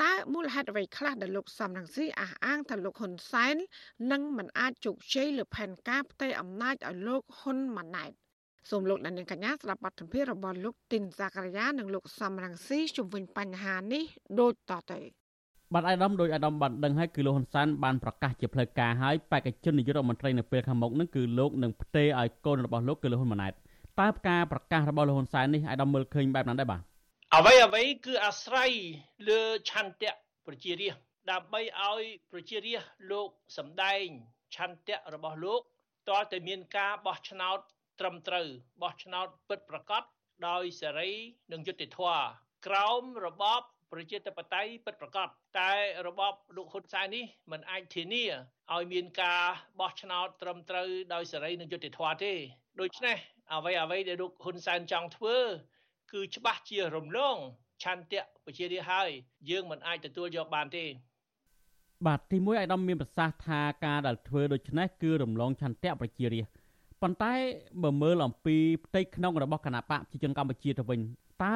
[0.03, 3.57] តើមូលហេតុអ្វីខ្លះដែលលោកសំរងស៊ីអះអាងថាលោកហ៊ុនសែន
[4.13, 8.13] នឹងមិនអាចជោគជ័យលើផែនការផ្ទៃអំណាចឲ្យលោកហ៊ុនម៉ាណែត
[8.71, 14.05] សូមលោកដានៀងកញ្ញាស្ដាប់បទសម្ភាសន៍របស់លោកទីនសាករាយានិងលោកសំរងស៊ីជុំវិញបញ្ហានេះ
[14.41, 15.01] ដូចតទៅ
[15.75, 23.53] បាទអាយដាមដោយអាដាមបានដឹងហើយគឺលោកហ៊ុនសែនបានប្រកាសជាផ្លូវការហើយបេក្ខជននាយករដ្ឋមន្ត្រីនៅពេលខាងមុខនឹងគឺលោកនឹងផ្ទេរឲ្យកូនរបស់លោកគឺលោកហ៊ុនម៉ាណែត
[24.01, 26.81] តើការប្រកាសរបស់លោកហ៊ុនសែននេះអាយដាមមើលឃើញបែបណាដែរបាទ
[27.37, 28.71] អ្វីអ្វីគឺអាស្រ័យ
[29.29, 29.41] លើ
[29.71, 30.13] ឆន្ទៈ
[30.47, 32.03] ប្រជារាស្ត្រដើម្បីឲ្យ
[32.33, 34.07] ប្រជារាស្ត្រលោកសម្ដែង
[34.57, 35.61] ឆន្ទៈរបស់លោក
[36.11, 37.59] តើតែមានការបោះឆ្នោត
[38.01, 38.47] ត្រឹមត្រូវ
[38.83, 40.03] បោះឆ្នោតពិតប្រាកដ
[40.49, 41.13] ដោយសេរី
[41.53, 42.23] និងយុត្តិធម៌
[42.67, 43.63] ក្រោមរបប
[43.93, 45.29] ប្រជាធិបតេយ្យពិតប្រាកដ
[45.59, 45.73] តែ
[46.07, 48.25] របបលោកហ៊ុនសែននេះมันអាចធានា
[48.75, 49.43] ឲ្យមានការ
[49.81, 52.33] បោះឆ្នោតត្រឹមត្រូវដោយសេរីនិងយុត្តិធម៌ទេ
[52.81, 53.17] ដូច្នេះ
[53.53, 55.37] អ្វីអ្វីដែលលោកហ៊ុនសែនចង់ធ្វើ
[56.13, 57.37] គឺច្បាស់ជារំលង
[57.83, 59.11] ឆន្ទៈប្រជារាស្ត្រហើយ
[59.51, 60.85] យើងមិនអាចទទួលយកបានទេ
[62.07, 66.55] បាទទីមួយអាយដាមមានប្រសាសន៍ថាការដែលធ្វើដូច្នេះគឺរំលងឆន្ទៈប្រជារាស្ត្រ
[67.03, 67.33] ប៉ុន្តែ
[67.83, 71.01] បើមើលអំពីផ្ទៃក្នុងរបស់គណៈបកប្រជាជនកម្ពុជាទៅវិញ
[71.43, 71.55] តើ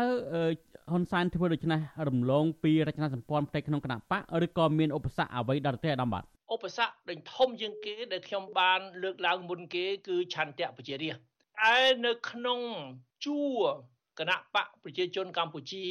[0.91, 6.25] ហ៊ុនសែនធ្វើដូច្នេះរំលងពីរចនាសម្ព័ន្ធផ្ទៃក្នុងគណៈបកឬក៏មានឧបសគ្គអ្វីដល់ទេអាដាមបាទ
[6.55, 11.25] ឧបសគ្គដេញធំជាងគេដែលខ្ញុំបានលើកឡើងមុនគេគឺឆន្ទៈប្រជារាស្ត្រ
[11.63, 12.61] តែនៅក្នុង
[13.25, 13.61] ជួរ
[14.19, 15.87] គណៈបកប្រជាជនកម្ពុជា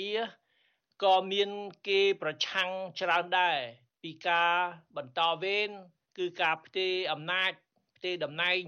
[1.04, 1.50] ក៏មាន
[1.88, 2.70] គេប្រឆាំង
[3.00, 3.58] ច្រើនដែរ
[4.04, 4.54] ពីការ
[4.98, 5.70] បន្តវេន
[6.18, 7.52] គឺការផ្ទេរអំណាច
[7.98, 8.64] ផ្ទេរតំណែង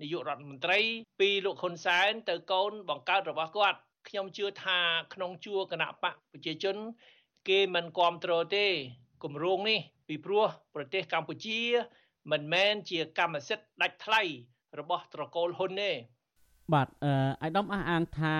[0.00, 0.80] នាយករដ្ឋមន្ត្រី
[1.20, 4.78] ពីលោកហ៊ុនសែនទៅកូនបង្កើតរបស់គាត់ ខ្ញុំជឿថា
[5.14, 6.76] ក្នុងជួរគណៈបកប្រជាជន
[7.48, 8.66] គេមិនគ្រប់គ្រងទេ
[9.24, 11.60] គម្រោងនេះ ពីព្រោះប្រទេសកម្ពុជា
[12.32, 14.22] មិនមែនជាកម្មសិទ្ធិដាច់ថ្លៃ
[14.78, 15.90] របស់ត្រកូលហ៊ុនទេ
[16.72, 18.34] បាទអឺអាយដាមអះអាងថា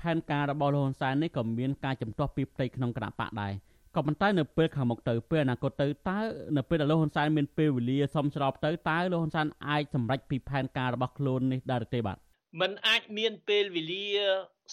[0.00, 3.52] ផែនការរបស់លោកហ៊ុនសែននេះក៏មានការចំទាស់ពីផ្ទៃក្នុងគណៈបកដែរ
[3.94, 6.18] ក៏ប៉ុន្តែនៅពេលខាងមុខទៅពេលអនាគតទៅតើ
[6.56, 12.18] នៅពេលដែលលោកហ៊ុនសែនមានពេលវេលាសមស្របទៅតើលោកហ៊ុនសែនអាចសម្រេចពីផែនការរបស់ខ្លួននេះដែរទេបាទ
[12.60, 14.08] มันអាចមានពេលវេលា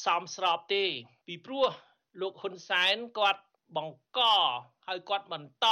[0.05, 0.83] សមស្របទេ
[1.27, 1.69] ពីព្រោះ
[2.21, 3.43] លោកហ៊ុនសែនគាត់
[3.75, 4.19] បង្ក
[4.87, 5.67] ហើយគាត់បន្ត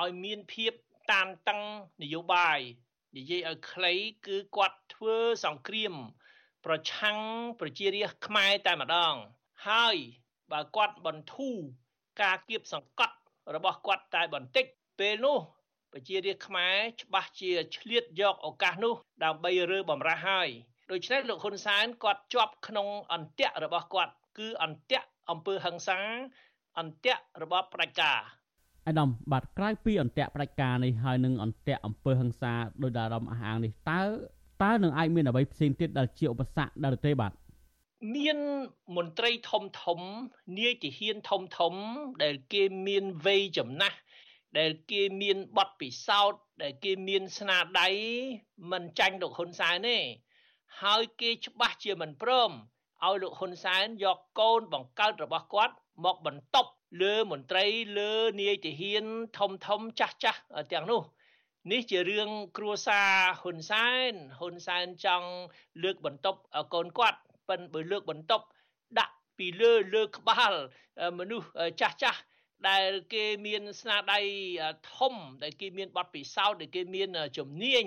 [0.00, 0.72] ឲ្យមានភាព
[1.12, 1.60] តានតឹង
[2.02, 2.58] នយោបាយ
[3.16, 3.94] និយាយឲ្យខ្លី
[4.26, 5.94] គឺគាត់ធ្វើសង្គ្រាម
[6.64, 7.18] ប្រឆាំង
[7.60, 9.14] ប្រជារាស្ត្រខ្មែរតែម្ដង
[9.68, 9.96] ហើយ
[10.52, 11.56] បើគាត់បន្ធូរ
[12.22, 13.16] ការគៀបសង្កត់
[13.54, 14.66] របស់គាត់តែបន្តិច
[14.98, 15.38] ពេលនោះ
[15.92, 18.94] ប្រជារាស្ត្រខ្មែរច្បាស់ជាឆ្លៀតយកឱកាសនោះ
[19.24, 20.50] ដើម្បីរើបំរាស់ហើយ
[20.92, 25.98] ដូច្នេះលោកហ៊ុនសែនគាត់ជាប់ក្នុងអន្ទាក់របស់គាត់គឺអន្ទាក់អំពើហិង្សា
[26.78, 28.18] អន្ទាក់របបផ្ដាច់ការ
[28.88, 34.00] អាដាមបាទក្រៅពីអន្ទាក់ផ្ដាច់ការនេះហើយនឹងអន្ទាក់អំពើហិង្សាដោយដារំអះអាងនេះតើ
[34.62, 37.32] តើនឹងអាចមានអ្វីផ្សេងទៀតដែលជាឧបសគ្គដែរទេបាទ
[38.16, 38.38] មាន
[38.96, 40.00] មន្ត្រីធំធំ
[40.58, 41.74] នាយទាហានធំធំ
[42.22, 43.98] ដែលគេមានវ័យចំណាស់
[44.58, 47.88] ដែលគេមានបទពិសោធន៍ដែលគេមានស្នាដៃ
[48.70, 49.98] មិនចាញ់លោកហ៊ុនសែនទេ
[50.82, 52.50] ហើយគេច្បាស់ជាមិនព្រម
[53.04, 56.70] ឲ្យលោកហ៊ុនសែនយកកូនបង្កើតរបស់គាត់មកបន្តប់
[57.02, 57.64] លើមន្ត្រី
[57.98, 59.04] លើនាយទាហាន
[59.38, 60.40] ធំធំចាស់ចាស់
[60.72, 61.02] ទាំងនោះ
[61.72, 65.28] នេះជារឿងគ្រួសារហ៊ុនសែនហ៊ុនសែនចង់
[65.82, 66.40] លើកបន្ទប់
[66.74, 67.18] កូនគាត់
[67.48, 68.44] ប៉ិនបើលើកបន្ទប់
[68.98, 70.52] ដាក់ពីលើលើក្បាល
[71.18, 71.48] មនុស្ស
[71.80, 72.20] ចាស់ចាស់
[72.68, 74.20] ដែលគេមានស្នាដៃ
[74.94, 77.08] ធំដែលគេមានបទពិសោធន៍ដែលគេមាន
[77.38, 77.84] ជំនាញ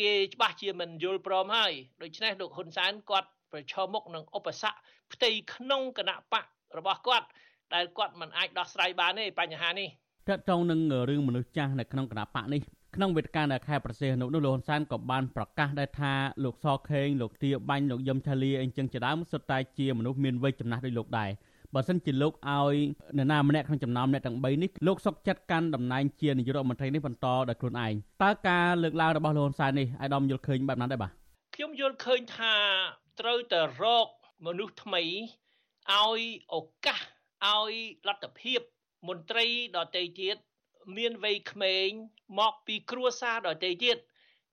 [0.00, 4.76] គេច្បាស់ជាមិនយល់ព្រមហើយដូច្នេះលោកហ៊ុនសែនគាត់ប្រឈមមុខនឹងឧបសគ្គ
[5.12, 6.44] ផ្ទៃក្នុងគណៈបក
[6.78, 7.26] របស់គាត់
[7.74, 9.88] ដែលគាត់មិនអាចដោះស្រាយបានទេបញ្ហានេះ
[10.28, 12.60] តើតងនឹងរឿងមនុស្សចាស់នៅក្នុងគណៈបកនេះ
[12.96, 16.12] ក្នុងវេទិកានៅខេត្តប្រសេះនោះលោកហ៊ុនសែនក៏បានប្រកាសដែរថា
[16.44, 21.30] លោកសខេងលោកទាបាញ់លោកយឹមឆាលីអីចឹងជាដើមសុទ្ធតែជាមនុស្សមានវ័យចំណាស់ដូចលោកដែរ
[21.74, 22.74] បើសិនជាលោកឲ្យ
[23.18, 27.92] នរណាម្នាក់ក្នុងចំណោមអ្នកទាំង3នេះលោកសុកចិត្តកាន់តំណែងជានាយករដ្ឋមន្ត្រីនេះបន្តដោយខ្លួនឯង
[28.22, 31.10] តើការលើកឡើងរបស់លោកហ៊ុនសែននេះអាយដាមយល់ឃើញបែបណាដែរបាទ
[31.54, 32.54] ខ្ញុំយល់ឃើញថា
[33.20, 34.06] ត្រូវតែរក
[34.46, 35.02] មនុស្សថ្មី
[35.92, 36.20] ឲ្យ
[36.54, 36.56] ឱ
[36.86, 37.00] កាស
[37.46, 37.72] ឲ្យ
[38.08, 38.60] លទ្ធភាព
[39.08, 39.46] មន្ត្រី
[39.76, 40.36] ដទៃទៀត
[40.96, 41.88] មានវ័យក្មេង
[42.38, 43.96] មកពីគ្រួសារដទៃទៀត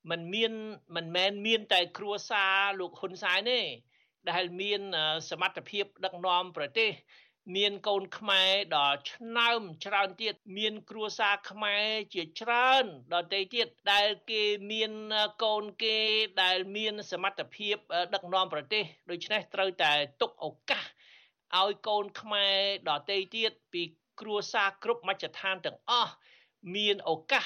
[0.09, 0.53] มันមាន
[0.95, 3.59] មិនមែនមានតែគ្រួសារលោកហ៊ុនសែនទេ
[4.32, 4.82] ដែលមាន
[5.30, 6.92] សមត្ថភាពដឹកនាំប្រទេស
[7.56, 14.92] មានកូនខ្មែរដ៏ឆ្នើមច្រើនទៀតមានគ្រួសារខ្មែរជាច្រើនដទៃទៀតដែលគេមាន
[15.44, 15.98] កូនគេ
[16.44, 17.76] ដែលមានសមត្ថភាព
[18.14, 20.84] ដឹកនាំប្រទេសដូច្នេះត្រូវតែទុកឱកាស
[21.60, 22.58] ឲ្យកូនខ្មែរ
[22.90, 23.84] ដទៃទៀតពី
[24.20, 26.14] គ្រួសារគ្រប់មជ្ឈដ្ឋានទាំងអស់
[26.76, 27.46] មានឱកាស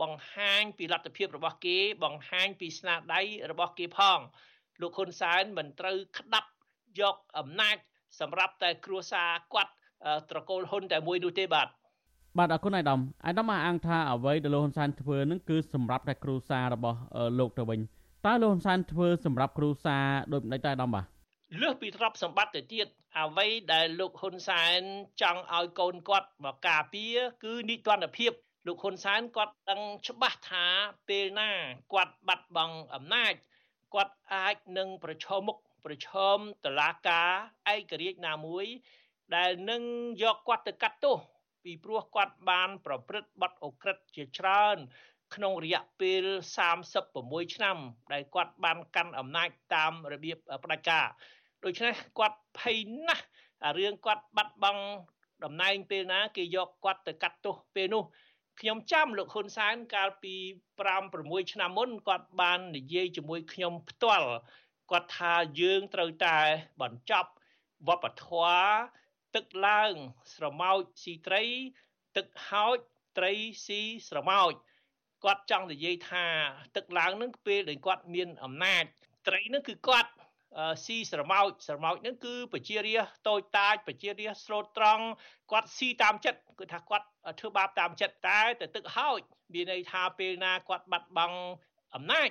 [0.00, 3.20] បង្ហាញពីលទ្ធភាពរបស់គេ បង្ហាញពីស្នាដៃ
[3.50, 4.18] របស់គេផង
[4.80, 6.48] លោកហ៊ុនសែនមិនត្រូវក្តាប់
[7.00, 7.76] យកអំណាច
[8.20, 9.72] សម្រាប់តែគ្រួសារគាត់
[10.30, 11.68] ត្រកូលហ៊ុនតែមួយនោះទេបាទ
[12.38, 16.98] បាទអរគុណអាយដាមអាយដាមអាងថាអ្វីដែលលោកហ៊ុនសែនធ្វើនឹងគឺសម្រាប់តែគ្រួសាររបស់
[17.38, 17.80] លោកទៅវិញ
[18.26, 21.04] តើលោកហ៊ុនសែនធ្វើសម្រាប់គ្រួសារដូចម្ដេចដែរអាយដាមបាទ
[21.60, 22.86] លើសពីទ្រព្យសម្បត្តិទៅទៀត
[23.20, 24.80] អ្វីដែលលោកហ៊ុនសែន
[25.22, 28.32] ចង់ឲ្យកូនគាត់មកការពារគឺនិទានភាព
[28.66, 30.64] លោកហ៊ុនសែនគាត់ដឹងច្បាស់ថា
[31.08, 31.50] ពេលណា
[31.92, 33.32] គាត់បាត់បង់អំណាច
[33.94, 37.30] គាត់អាចនឹងប្រឈមមុខប្រឈមតឡាការ
[37.74, 38.66] ឯករាជ្យណាមួយ
[39.34, 39.82] ដែលនឹង
[40.22, 41.16] យកគាត់ទៅកាត់ទោស
[41.64, 44.76] ពីព្រោះគាត់បាន ប្រព្រឹត្តបទអូក្រិដ្ឋជាច្រើន
[45.34, 46.24] ក្នុងរយៈពេល
[46.88, 47.76] 36ឆ្នាំ
[48.12, 51.06] ដែលគាត់បានកាន់អំណាចតាមរបៀបផ្ដាច់ការ
[51.64, 53.24] ដូច្នេះគាត់ភ័យណាស់
[53.64, 54.84] អារឿងគាត់បាត់បង់
[55.44, 58.04] តំណែងពេលណា គេយកគាត់ទៅកាត់ទោសពេលនោះ
[58.60, 60.34] ខ្ញុំចាំលោកហ៊ុនសែនកាលពី
[60.80, 64.28] 5 6ឆ្នាំមុនគាត់បាននិយាយជាមួយខ្ញុំផ្ទាល់
[64.90, 66.38] គាត់ថាយើងត្រូវតែ
[66.82, 67.30] បញ្ចប់
[67.88, 68.62] វប្បធម៌
[69.34, 69.92] ទឹកឡើង
[70.34, 71.44] ស្រមោចស៊ីត្រី
[72.16, 72.76] ទឹកហោច
[73.18, 73.32] ត្រី
[73.66, 74.52] ស៊ីស្រមោច
[75.24, 76.26] គាត់ចង់និយាយថា
[76.76, 78.84] ទឹកឡើងនឹងពេលដែលគាត់មានអំណាច
[79.26, 80.11] ត្រីនឹងគឺគាត់
[80.84, 85.04] ស៊ីស្រមោចស្រមោចនឹងគឺប្រជារាស្ត្រតូចតាចប្រជារាស្ត្រស្លូតត្រង់
[85.52, 87.06] គាត់ស៊ីតាមចិត្តគឺថាគាត់
[87.40, 89.20] ធ្វើបាបតាមចិត្តតែទៅទឹកហោច
[89.54, 91.38] មានន័យថាពេលណាគាត់បាត់បង់
[91.94, 92.30] អំណាច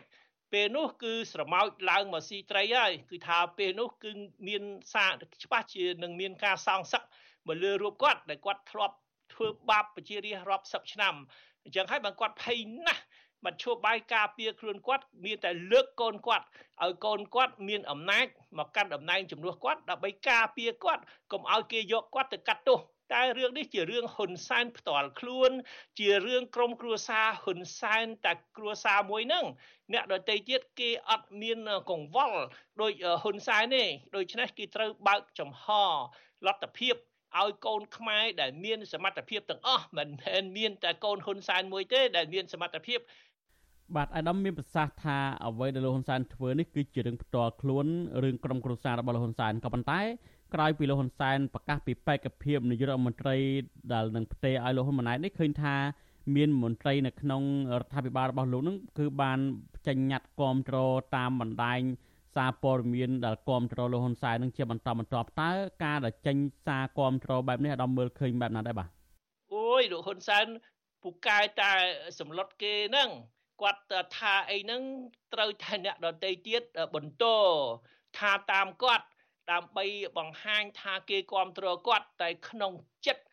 [0.54, 4.12] ពេលនោះគឺស្រមោចឡើងមកស៊ីត្រីហើយគឺថាពេលនោះគឺ
[4.48, 4.64] មាន
[4.94, 5.12] សារ
[5.44, 7.04] ច្បាស់ជានឹងមានការសងសឹក
[7.48, 8.96] មកលើរូបគាត់ដែលគាត់ធ្លាប់
[9.34, 11.16] ធ្វើបាបប្រជារាស្ត្ររាប់សិបឆ្នាំ
[11.64, 13.04] អញ្ចឹងហើយបើគាត់ភ័យណាស់
[13.46, 16.46] មធ្យោបាយការពារខ្លួនគាត់ មានតែលើកកូនគាត់
[16.84, 18.26] ឲ្យកូនគាត់មានអំណាច
[18.58, 22.80] មកកាន់តំណែងជំនួសគាត់ដើម្បីការពារគាត់កុំឲ្យគេយកគាត់ទៅកាត់ទោស
[23.14, 25.52] តែរឿងនេះជារឿងហ៊ុនសែនផ្ទាល់ខ្លួន
[26.00, 29.46] ជារឿងក្រុមគ្រួសារហ៊ុនសែនតែគ្រួសារមួយហ្នឹង
[29.94, 31.58] អ្នកដទៃទៀតគេអត់មាន
[31.90, 32.40] កង្វល់
[32.82, 32.92] ដោយ
[33.24, 33.84] ហ៊ុនសែនទេ
[34.16, 35.66] ដូច្នេះគេត្រូវបើកចំហ
[36.46, 36.96] លទ្ធភាព
[37.40, 43.00] ឲ្យកូនខ្មែរដែលមានសមត្ថភាពទាំងអស់មិនមែនមានតែកូនហ៊ុនសែនមួយទេដែលមានសមត្ថភាព
[43.96, 47.86] បាទអាដាមមានប្រសាសន៍ថាអ្វីដែលលោកហ៊ុនសែនធ្វើនេះគឺជារឿងផ្ទាល់ខ្លួន
[48.24, 50.00] រឿងក្រុមគ្រួសាររបស់លោកហ៊ុនសែនក៏ប៉ុន្តែ
[50.54, 53.36] ក្រោយពីលោកហ៊ុនសែនប្រកាសពីបេក្ខភាពនាយករដ្ឋមន្ត្រី
[53.94, 55.76] ដែលនឹងផ្ទេរឲ្យលោកហ៊ុនម៉ាណែតនេះឃើញថា
[56.36, 57.42] មានមន្ត្រីនៅក្នុង
[57.80, 59.40] រដ្ឋាភិបាលរបស់លោកនឹងគឺបាន
[59.88, 60.78] ចេញញត្តិគាំទ្រ
[61.16, 61.80] តាមបណ្ដាញ
[62.36, 65.52] សារព័ត៌មានដែលគាំទ្រលោកហ៊ុនសែននឹងជាបន្តបន្ទាប់តើ
[65.84, 68.90] ការដែលចេញសារគាំទ្របែបនេះអាដាមមើលឃើញបែបណាដែរបាទ
[69.54, 70.46] អូយលោកហ៊ុនសែន
[71.04, 71.72] ពូកែតែ
[72.20, 73.10] សម្លុតគេហ្នឹង
[73.62, 73.82] គាត់
[74.18, 74.82] ថាអីហ្នឹង
[75.34, 76.64] ត្រូវតែអ្នកដតីទៀត
[76.96, 77.26] បន្ត
[78.18, 79.06] ថាតាមគាត់
[79.52, 79.86] ដើម្បី
[80.18, 82.74] បង្ហាញថាគេគ្រប់គ្រងគាត់តែក្នុង
[83.06, 83.24] ចិត្ត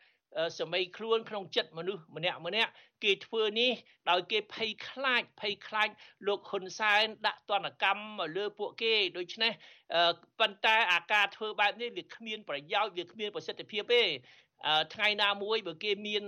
[0.59, 2.71] សម័យខ្លួនក្នុងចិត្តមនុស្សម្នាក់ម្នាក់
[3.03, 3.71] គេធ្វើនេះ
[4.09, 5.89] ដោយគេភ័យខ្លាចភ័យខ្លាច
[6.27, 9.51] លោកហ៊ុនសែនដាក់ទណ្ឌកម្មមកលើពួកគេដូច្នេះ
[10.39, 14.03] ប៉ុន្តែអាការធ្វើបែបនេះវាគ្មានប្រយោជន៍វាគ្មានប្រសិទ្ធភាពទេ
[14.93, 16.23] ថ្ងៃណាមួយបើគេមាន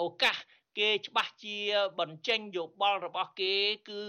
[0.00, 0.36] ឱកាស
[0.78, 1.56] គេច្បាស់ជា
[2.00, 3.54] បញ្ចេញយោបល់របស់គេ
[3.88, 4.00] គឺ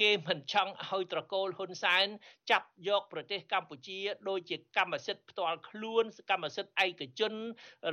[0.00, 2.06] គេមិនចង់ឲ្យត្រកូលហ៊ុនសែន
[2.50, 3.98] ចាប់យកប្រទេសកម្ពុជា
[4.28, 7.32] ដូចជាកម្មសិទ្ធិផ្ទាល់ខ្លួនកម្មសិទ្ធិឯកជន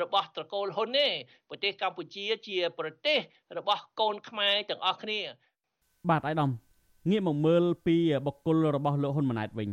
[0.02, 1.08] របស់ត្រកូលហ៊ុនទេ
[1.50, 3.20] ប្រទេសកម្ពុជាជាប្រទេស
[3.58, 5.20] របស់កូនខ្មែរទាំងអស់គ្នា
[6.10, 6.52] បាទអាយដាម
[7.10, 9.70] ងាកមកមើលពីបុគ្គលរបស់លោកហ៊ុនម៉ាណែតវិញ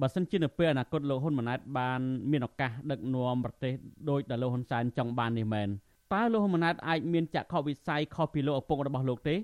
[0.00, 3.72] បើសិនជានៅពេលអនាគតលោកហ៊ុនម៉ាណែតបានមានឱកាសដឹកនាំប្រទេស
[4.10, 5.68] ដោយដែលលោកហ៊ុនសែនចង់បាននេះមែន
[6.12, 9.36] តើលោកហ៊ុនម៉ាណែតអាចមានចក្ខុវិស័យខុសពីលោកឪពុករបស់លោកទេ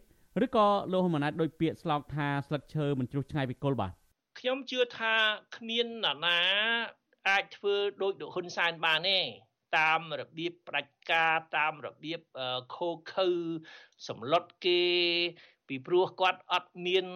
[0.44, 3.92] ឬក៏លោកហ៊ុនម៉ាណែតដោយពាក្យស្លោកថាស្លឹកឈើមិនជ្រុះឆ្ងាយពីគល់បាទ
[4.38, 5.14] ខ្ញុំជឿថា
[5.56, 6.40] គ្មាននរណា
[7.28, 9.18] អាចធ្វើដូចលោកហ៊ុនសែនបានទេ
[9.78, 12.20] តាមរបៀបផ្ដាច់ការតាមរបៀប
[12.76, 13.28] ខូខើ
[14.08, 14.82] សម្លុតគេ
[15.68, 17.06] ពីព្រោះគាត់អត់មាន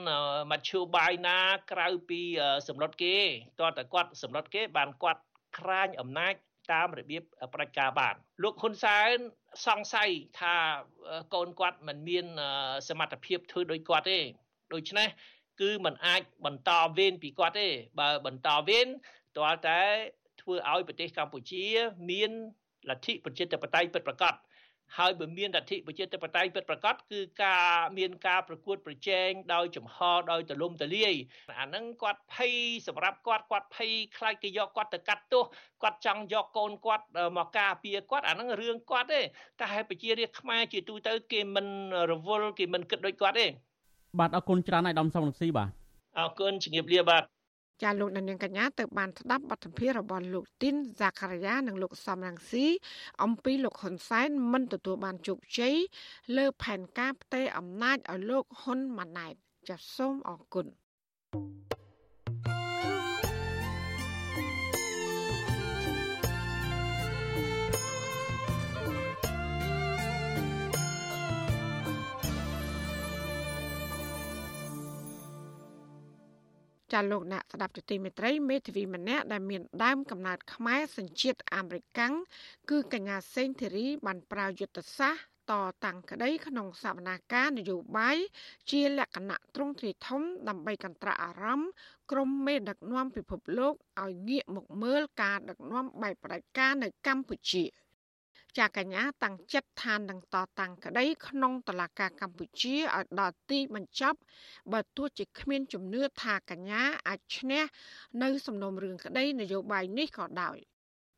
[0.51, 1.39] មធ្យោបាយណា
[1.73, 2.21] ក្រៅពី
[2.69, 3.17] សម្លុតគេ
[3.61, 5.23] តើតើគាត់សម្លុតគេបានគាត់
[5.59, 6.35] ក្រាញអំណាច
[6.73, 7.23] តាមរបៀប
[7.55, 9.17] ផ្ដាច់ការបានលោកហ៊ុនសែន
[9.67, 10.55] សង្ស័យថា
[11.35, 12.27] កូនគាត់មិនមាន
[12.89, 14.19] សមត្ថភាពធ្វើដូចគាត់ទេ
[14.73, 15.09] ដូច្នេះ
[15.61, 18.87] គឺมันអាចបន្តវេនពីគាត់ទេបើបន្តវេន
[19.37, 19.81] តើតែ
[20.41, 21.65] ធ្វើឲ្យប្រទេសកម្ពុជា
[22.11, 22.31] មាន
[22.91, 24.35] លទ្ធិប្រជាធិបតេយ្យពិតប្រាកដ
[24.99, 27.65] ហើយបើមានលទ្ធិប្រជាធិបតេយ្យពិតប្រាកដគឺការ
[27.99, 29.97] មានការប្រកួតប្រជែងដោយចំហ
[30.31, 31.15] ដោយទលំទលាយ
[31.51, 32.55] អាហ្នឹងគាត់ភ័យ
[32.87, 35.45] សម្រាប់គាត់គាត់ភ័យខ្លាចគេយកគាត់ទៅកាត់ទោស
[35.83, 37.05] គាត់ចង់យកកូនគាត់
[37.39, 39.21] មកការពារគាត់អាហ្នឹងរឿងគាត់ទេ
[39.61, 41.67] តែប្រជារាស្ត្រខ្មែរជាទូទៅគេមិន
[42.11, 43.47] រវល់គេមិនគិតដូចគាត់ទេ
[44.19, 45.69] បាទអរគុណច្រើនឯកឧត្តមសំរងស៊ីបាទ
[46.19, 47.40] អរគុណជំរាបលាបាទ
[47.83, 52.67] ចាលោកនាងកញ្ញាទៅបានស្ដាប់បទសម្ភាសន៍របស់លោកទីនហ្សាការីយ៉ានិងលោកសំរងស៊ី
[53.23, 55.75] អំពីលោកហ៊ុនសែនមិនទទួលបានជោគជ័យ
[56.37, 59.35] លើផែនការផ្ទេរអំណាចឲ្យលោកហ៊ុនម៉ាណែត
[59.69, 60.67] ចាសសូមអរគុណ
[61.33, 61.80] thank you
[76.93, 82.15] ចាលោកអ្នកស្ដាប់ទទីមេត្រីមេធាវីម្នាក់ដែលមានដើមកំណើតខ្មែរសញ្ជាតិអាមេរិកាំង
[82.71, 85.53] គឺកញ្ញាសេងធីរីបានប្រើយុទ្ធសាស្ត្រត
[85.85, 88.17] តាំងក្តីក្នុងសវនាការនយោបាយ
[88.71, 91.71] ជាលក្ខណៈទ្រង់ទ្រាយធំដើម្បីកន្ត្រាក់អារម្មណ៍
[92.11, 97.65] ក្រុមមេដឹកនាំពិភពលោកឲ្យងាកមកមើលការដឹកនាំបែបផ្ដាច់ការនៅកម្ពុជា។
[98.59, 104.19] ចាកញ្ញាតាំងចិត្តឋាននឹងតតាំងក្តីក្នុងតឡាការកម្ពុជាឲ្យដល់ទីបញ្ចប់
[104.73, 107.63] បើទោះជាគ្មានជំនឿថាកញ្ញាអាចឈ្នះ
[108.23, 110.59] នៅសំណុំរឿងក្តីនយោបាយនេះក៏ដោយ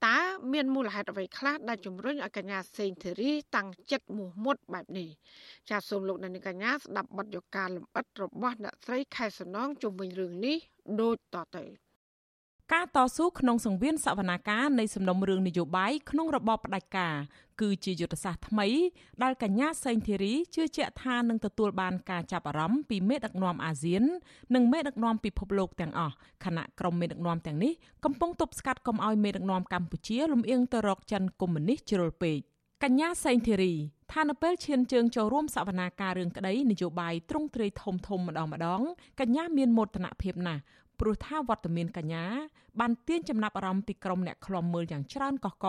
[0.07, 0.19] តើ
[0.53, 5.09] មានមូលហេតុអ្វីខ្លះដែលជំរុញឲ្យកញ្ញាសេងធីរីតាំងចិត្តមោះមុតបែបនេះ
[5.71, 10.57] ចាសសូមលោកអ្នកនាងកញ្ញាស្ដាប់បទយកាលំអិតរបស់អ្នកស្រីខែសំណងជុំវិញរឿងនេះ
[11.01, 11.65] ដូចតទៅ
[12.73, 17.15] ការតស៊ូក្នុងសង្វៀនសវនាការនៃសំណុំរឿងនយោបាយក្នុងរបបផ្ដាច់ការ
[17.61, 18.69] គឺជាយុទ្ធសាស្ត្រថ្មី
[19.23, 24.05] ដែលកញ្ញាសេងធីរីជឿជាក់ថានឹងទទួលបានការចាប់អារម្មណ៍ពីមេដឹកនាំអាស៊ាន
[24.55, 26.15] និងមេដឹកនាំពិភពលោកទាំងអស់
[26.45, 27.73] ខណៈក្រុមមេដឹកនាំទាំងនេះ
[28.05, 32.39] កំពុងទប់ស្កាត់កុំឲ្យមេដឹកនាំកម្ពុជាលំអៀងទៅរកចិនកុម្មុយនីសជ្រុលពេក
[32.83, 33.75] កញ្ញាសេងធីរី
[34.13, 38.81] ថានៅពេលឈានជើងចូលរួមសវនាការរឿងក្តីនយោបាយទ្រង់ទ្រាយធំធំម្ដងម្ដង
[39.21, 40.61] កញ្ញាមានមោទនភាពណាស់
[41.05, 42.25] ព្រោះថាវត្តមានកញ្ញា
[42.81, 45.67] បានទាញចំណាប់អារម្មណ៍ពីក្រុមអ្នកខ្លំមើលយ៉ាងច្រើនកកក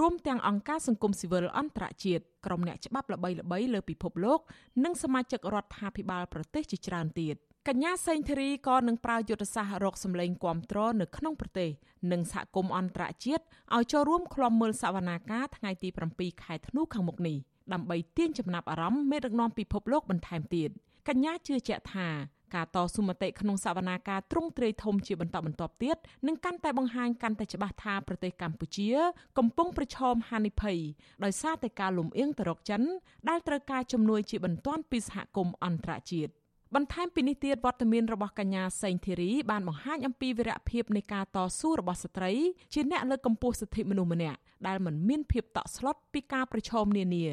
[0.00, 4.40] រួមទាំងអង្គការសង្គមស៊ីវិលអន្តរជាតិក្រុមអ្នកច្បាប់ល្បីៗលើពិភពលោក
[4.84, 7.36] និងសមាជិករដ្ឋាភិបាលប្រទេសជាច្រើនទៀត
[7.68, 11.70] កញ្ញាសេងធីរីក៏នឹងប្រើយុទ្ធសាស្ត្ររកសម្លេងគាំទ្រនៅក្នុងប្រទេស
[12.12, 13.44] និងសហគមន៍អន្តរជាតិ
[13.74, 17.36] ឲ្យចូលរួមក្លំមើលសវនាការថ្ងៃទី7ខែធ្នូខាងមុខនេះ
[17.72, 20.70] ដើម្បីទាញចំណាប់អារម្មណ៍មេដឹកនាំពិភពលោកបន្ថែមទៀត
[21.08, 22.08] កញ្ញាជឿជាក់ថា
[22.54, 25.96] ការតស៊ូមតិក្នុងសវនាការទ្រង់ទ្រាយធំជាបន្តបន្ទាប់ទៀត
[26.26, 28.90] នឹងកាន់តែបង្ហាញកាន់តែច្បាស់ថាប្រទេសកម្ពុជា
[29.38, 30.78] កំពុងប្រឈមហានិភ័យ
[31.24, 32.82] ដោយសារតែការលំអៀងទៅរកចិន
[33.28, 36.32] ដែលត្រូវការជំនួយជាបន្ទាន់ពីសហគមន៍អន្តរជាតិ
[36.76, 42.32] បន្ថែមពីនេះទៀតវត្តមានរបស់កញ្ញាសេងធីរីបានបង្ហាញអំពីវីរភាពនៃការតស៊ូរបស់ស្ត្រី
[42.72, 47.24] ជាអ្នកលើកកម្ពស់សិទ្ធិមនុស្សម្នាក់ដែលមិនមានភាពតក់ស្លុតពីការប្រឈមនានា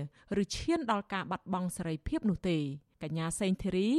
[0.41, 2.57] ឬឈានដល់ការបាត់បង់សេរីភាពនោះទេ
[3.03, 3.89] កញ្ញាសេងធីរី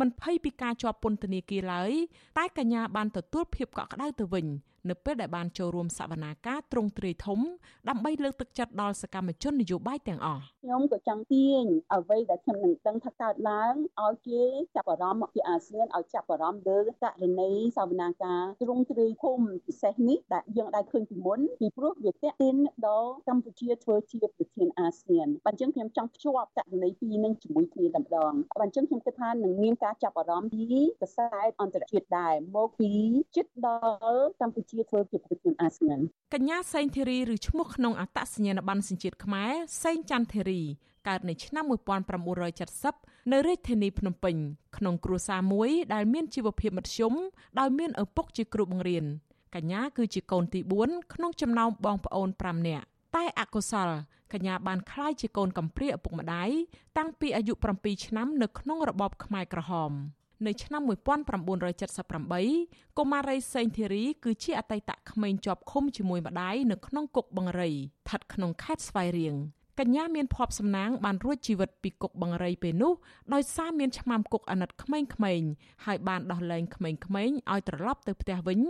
[0.00, 1.92] មិនភ័យពីការជាប់ពន្ធនាគារឡើយ
[2.38, 4.46] តែកញ្ញាបានទទួលភាពកក់ក្ដៅទៅវិញ
[4.88, 7.40] នៅពេលដែលបានចូលរួមសវនាការទ្រង់ទ្រាយធំ
[7.88, 11.64] ដើម្បីលើកទឹកចិត្តដល់សកម្មជននយោបាយទាំងអស់ខ្ញុំក៏ចង់ទាញ
[11.94, 14.42] អ្វីដែលខ្ញុំនឹងដឹងថាកើតឡើងឲ្យគេ
[14.76, 22.56] ចាប់អារម្មណ៍ពីអាស៊ានឲ្យចាប់អារម្មណ៍លើករណីសវនាការទ្រង់ទ្រាយធំពិសេសនេះដែលយើងដែលឃើញពីមុនពីព្រោះវាតាក់ទាញ
[22.86, 30.64] ដល់កម្ពុជាធ្វើជាប្រធានអាស៊ានបើអញ្ចឹងខ្ញុំចង់ភ្ជាប់ករណីពីរនឹងជាមួយគ្នាតែម្ដងបើអញ្ចឹងខ្ញុំគិតថានឹងមានការចាប់អារម្មណ៍ពី
[31.02, 31.28] ខ្សែ
[31.60, 32.90] អន្តរជាតិដែរមកពី
[33.36, 33.68] ចិត្តដ
[34.08, 35.98] ល់កម្ពុជាជាធ្វើជាប្រធានអាស៊ាន
[36.34, 39.52] កញ្ញាសេងធីរីឬឈ្មោះក្នុងអត្តសញ្ញាណប័ណ្ណសញ្ជាតិខ្មែរ
[39.82, 40.62] សេងច័ន្ទធីរី
[41.08, 41.64] កើតនៅឆ្នាំ
[42.48, 44.36] 1970នៅរាជធានីភ្នំពេញ
[44.76, 47.12] ក្នុងគ្រួសារមួយដែលមានជីវភាពមធ្យម
[47.58, 49.04] ដោយមានឪពុកជាគ្រូបង្រៀន
[49.54, 52.84] កញ្ញាគឺជាកូនទី4ក្នុងចំណោមបងប្អូន5នាក់
[53.16, 53.90] តែអកុសល
[54.32, 56.50] កញ្ញាបានក្លាយជាកូនកំព្រាឪពុកម្ដាយ
[56.98, 59.92] តាំងពីអាយុ7ឆ្នាំនៅក្នុងរបបខ្មែរក្រហម។
[60.46, 60.82] នៅឆ្នាំ
[61.70, 69.34] 1978កុមារីសេងធីរីគឺជាអតីតក្មេងជាប់ឃុំជាមួយម្ដាយនៅក្នុងគុកបង្រីស្ថិតក្នុងខេត្តស្វាយរៀង
[69.78, 72.92] កញ្ញាមានភ័ព្វសំណាងបានរួចជីវិតពីគុកបង្រីពេលនោះ
[73.34, 74.98] ដោយសារមានឆ្មាំគុកអាណត្តិក្មេ
[75.38, 75.50] ងៗ
[75.84, 76.98] ហើយបានដោះលែងក្មេងៗ
[77.50, 78.60] ឲ្យត្រឡប់ទៅផ្ទះវិញ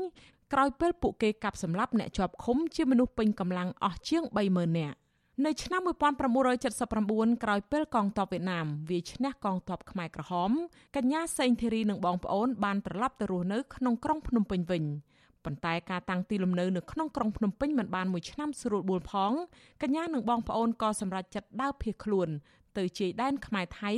[0.53, 4.97] ក្រោយពេលពួកគេកាប់សម្លាប់អ្នកជាប់ឃុំជាមនុស្សពេញកម្លាំងអស់ជាង30000នាក់
[5.47, 10.51] នៅឆ្នាំ1979ក្រោយពេលកងទ័ពវៀតណាមវាយឈ្នះកងទ័ពខ្មែរក្រហម
[10.97, 14.85] កញ្ញាសេងធីរីនិងបងប្អូនបានត្រឡប់ទៅរស់នៅក្នុងក្រុងភ្នំពេញវិញ
[15.45, 19.33] ប៉ុន្តែការតាំងទីលំនៅនៅក្នុងក្រុងភ្នំពេញមិនបានមួយឆ្នាំស្រួលបួលផង
[19.83, 22.29] កញ្ញានិងបងប្អូនក៏សម្រេចចិត្តដើរភៀសខ្លួន
[22.79, 23.91] ទៅជាយដែនខ្មែរថៃ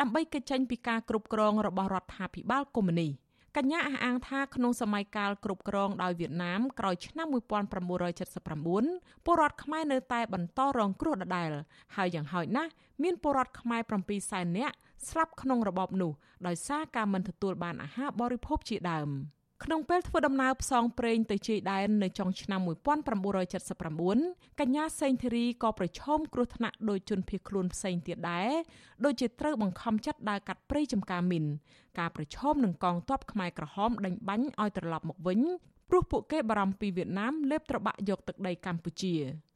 [0.00, 3.25] ដើម្បីកិច្ចចេញពីការគ្រប់គ្រងរបស់រដ្ឋាភិបាលកុម្មុយនីស
[3.56, 11.50] កញ្ញាអះអាងថាក្នុងសម័យកាលគ្រប់គ្រងដោយវៀតណាមក្រោយឆ្នាំ1979ពលរដ្ឋខ្មែរនៅតែបន្តរងគ្រោះដដែល
[11.96, 12.70] ហើយយ៉ាងហោចណាស់
[13.02, 14.74] មានពលរដ្ឋខ្មែរ7សែននាក់
[15.08, 16.12] ស្លាប់ក្នុងរបបនោះ
[16.46, 19.10] ដោយសារការមិនទទួលបានអាហារបរិភោគជាដើម។
[19.64, 22.60] ក្នុងពេលធ្វើដំណើរផ្សងព្រេងទៅជាយដែននៅចុងឆ្នាំ
[23.80, 28.50] 1979កញ្ញាសេងធីរីក៏ប្រឈមគ្រោះថ្នាក់ដោយជនភៀសខ្លួនផ្សេងទៀតដែរ
[29.04, 31.44] ដូចជាត្រូវបង្ខំចិត្តដើរកាត់ព្រៃចំការមីន
[31.98, 35.40] ការប្រឈមនឹងកងទ័ពខ្មែរក្រហមដេញបាញ់ឲ្យត្រឡប់មកវិញ
[35.90, 39.14] ព្រោះពួកគេបារម្ភពីវៀតណាមលេបត្របាក់យកទឹកដីកម្ពុជា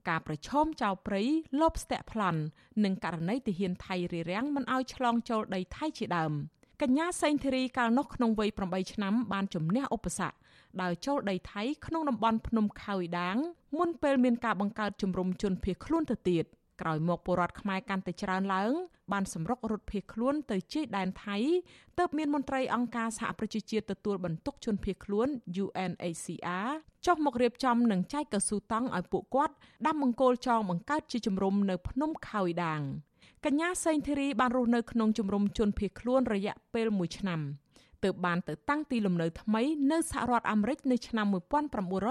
[0.09, 1.23] ការប្រឈមចោលព្រៃ
[1.61, 2.41] លបស្ទាក់ប្លន់
[2.85, 6.35] និងករណីទាហានថៃរារាំងមិនឲ្យឆ្លងចូលដីថៃជាដើម។
[6.85, 10.37] កញ្ញាសេងធីរីកាលនោះក្នុងវ័យ8ឆ្នាំបានជំនះឧបសគ្គ
[10.83, 13.37] ដោយចូលដីថៃក្នុងតំបន់ភ្នំខៅដាង
[13.79, 16.45] មុនពេលមានការបង្កើតជំរំជនភៀសខ្លួនទៅទៀត
[16.81, 18.73] ក្រោយមកពលរដ្ឋខ្មែរកាន់តែច្រើនឡើង
[19.13, 21.37] បានសម្រុករត់ភៀសខ្លួនទៅជាយដែនថៃ
[21.99, 25.29] ទើបមានមន្ត្រីអង្គការសហប្រជាជាតិទទួលបន្ទុកជនភៀសខ្លួន
[25.65, 26.71] UNHCR
[27.07, 29.55] ចុះមករៀបចំនិងចែកកស៊ូតង់ឲ្យពួកគាត់
[29.87, 32.83] ដាំបង្គោលចងបង្កើតជាជំរំនៅភ្នំខៅដាង
[33.47, 37.41] កញ្ញាសេងធីរីបានរស់នៅក្នុងជំរំជនភៀសខ្លួនរយៈពេល1ឆ្នាំ
[38.05, 39.63] ទើបបានទៅតាំងទីលំនៅថ្មី
[39.93, 41.27] នៅសហរដ្ឋអាមេរិកនៅឆ្នាំ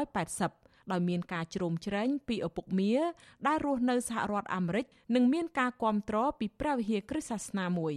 [0.03, 2.93] 1980ដោយមានការជ្រោមជ្រែងពីឪពុកមា
[3.47, 7.95] ដែលរស់នៅសហរដ្ឋអាមេរិកនិងមានការគ្រប់គ្រងពីព្រះវិហារគ្រិស្តសាសនាមួយ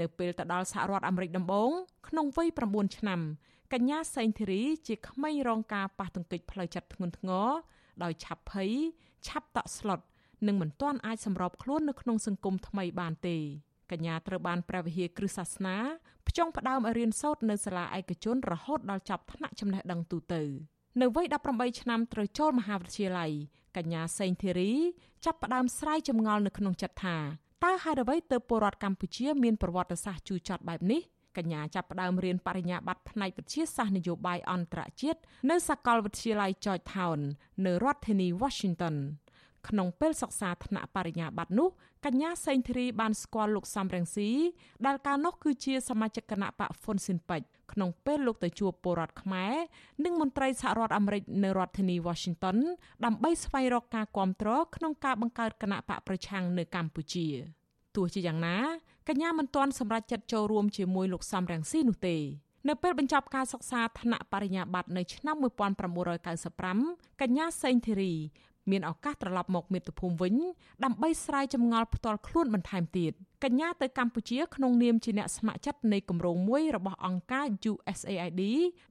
[0.00, 1.70] នៅពេលទៅដល់សហរដ្ឋអាមេរិកដំបូង
[2.08, 3.20] ក្នុងវ័យ9ឆ្នាំ
[3.72, 7.48] កញ្ញាសេងធីរីជាក្មេងរងការប៉ះទង្គិចផ្លូវចិត្តធ្ងន់ធ្ងរ
[8.02, 8.70] ដោយឆាប់ភ័យ
[9.26, 10.00] ឆាប់តក់ស្លុត
[10.46, 13.36] និងមិនទាន់អាចសម្របខ្លួននៅក្នុងសង្គមថ្មីបានទេ
[13.90, 15.76] កញ្ញាត្រូវបានព្រះវិហារគ្រឹះសាសនា
[16.28, 20.42] ផ្ចង់ផ្ដើមឲ្យរៀនសូត្រនៅសាលាឯកជនរហូតដល់ចប់ថ្នាក់ចំណេះដឹងទូទៅ
[21.00, 23.32] នៅវ័យ18ឆ្នាំត្រូវចូលមហាវិទ្យាល័យ
[23.76, 24.72] កញ្ញាសេងធីរី
[25.24, 27.16] ចាប់ផ្ដើមស្រាយចម្ងល់នៅក្នុងចិត្តថា
[27.64, 31.00] តើហេតុអ្វីទើបពលរដ្ឋកម្ពុជាមានប្រវត្តិសាស្ត្រជូរចត់បែបនេះ
[31.36, 35.20] កញ្ញាចាប់ផ្ដើមរៀនបរិញ្ញាបត្រផ្នែកវិទ្យាសាស្ត្រនយោបាយអន្តរជាតិ
[35.50, 37.20] នៅសាកលវិទ្យាល័យ Georgetown
[37.66, 38.96] នៅរដ្ឋធានី Washington
[39.68, 41.68] ក្នុងពេលសិក្សាថ្នាក់បរិញ្ញាបត្រនោះ
[42.06, 44.30] កញ្ញាសេងធីរីបានស្គាល់លោកសំរងស៊ី
[44.86, 49.54] ដែលកាលនោះគឺជាសមាជិកគណៈបកហ្វុនស៊ិនពេជ្រក្នុងពេលលោកទៅជួបពលរដ្ឋខ្មែរ
[50.04, 52.56] និងមន្ត្រីសហរដ្ឋអាមេរិកនៅរដ្ឋធានី Washington
[53.04, 57.26] ដើម្បីស្វែងរកការគ្រប់គ្រងក្នុងការបង្កើតគណៈបកប្រឆាំងនៅកម្ពុជា
[57.96, 58.56] ទោះជាយ៉ាងណា
[59.08, 62.16] កញ្ញាមិនទាន់សម្រេចចិត្តចូលរួមជាមួយលោកសំរងស៊ីនោះទេ
[62.68, 68.14] នៅពេលបញ្ចប់ការសិក្សាថ្នាក់បរិញ្ញាបត្រនៅឆ្នាំ1995កញ្ញាសេងធីរី
[68.70, 70.34] មានឱកាសត្រឡប់មកមាតុភូមិវិញ
[70.84, 73.12] ដើម្បីស្រាយចម្ងល់ផ្ទាល់ខ្លួនបន្ថែមទៀត
[73.44, 78.42] កញ្ញាទៅកម្ពុជាក្នុងនាមជាអ្នកស្ម័គ្រចិត្តនៃគម្រោងមួយរបស់អង្គការ USAID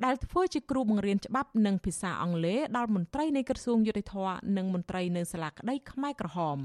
[0.06, 6.58] ដែលធ្វើជាគ្រូបង្រៀនច្បាប់និងភាសាអង់គ្លេសដល់មន្ត្រីនៃក្រសួងយុតិធម៌និងមន្ត្រីនៅសាលាក្តីខ្មែរក្រហម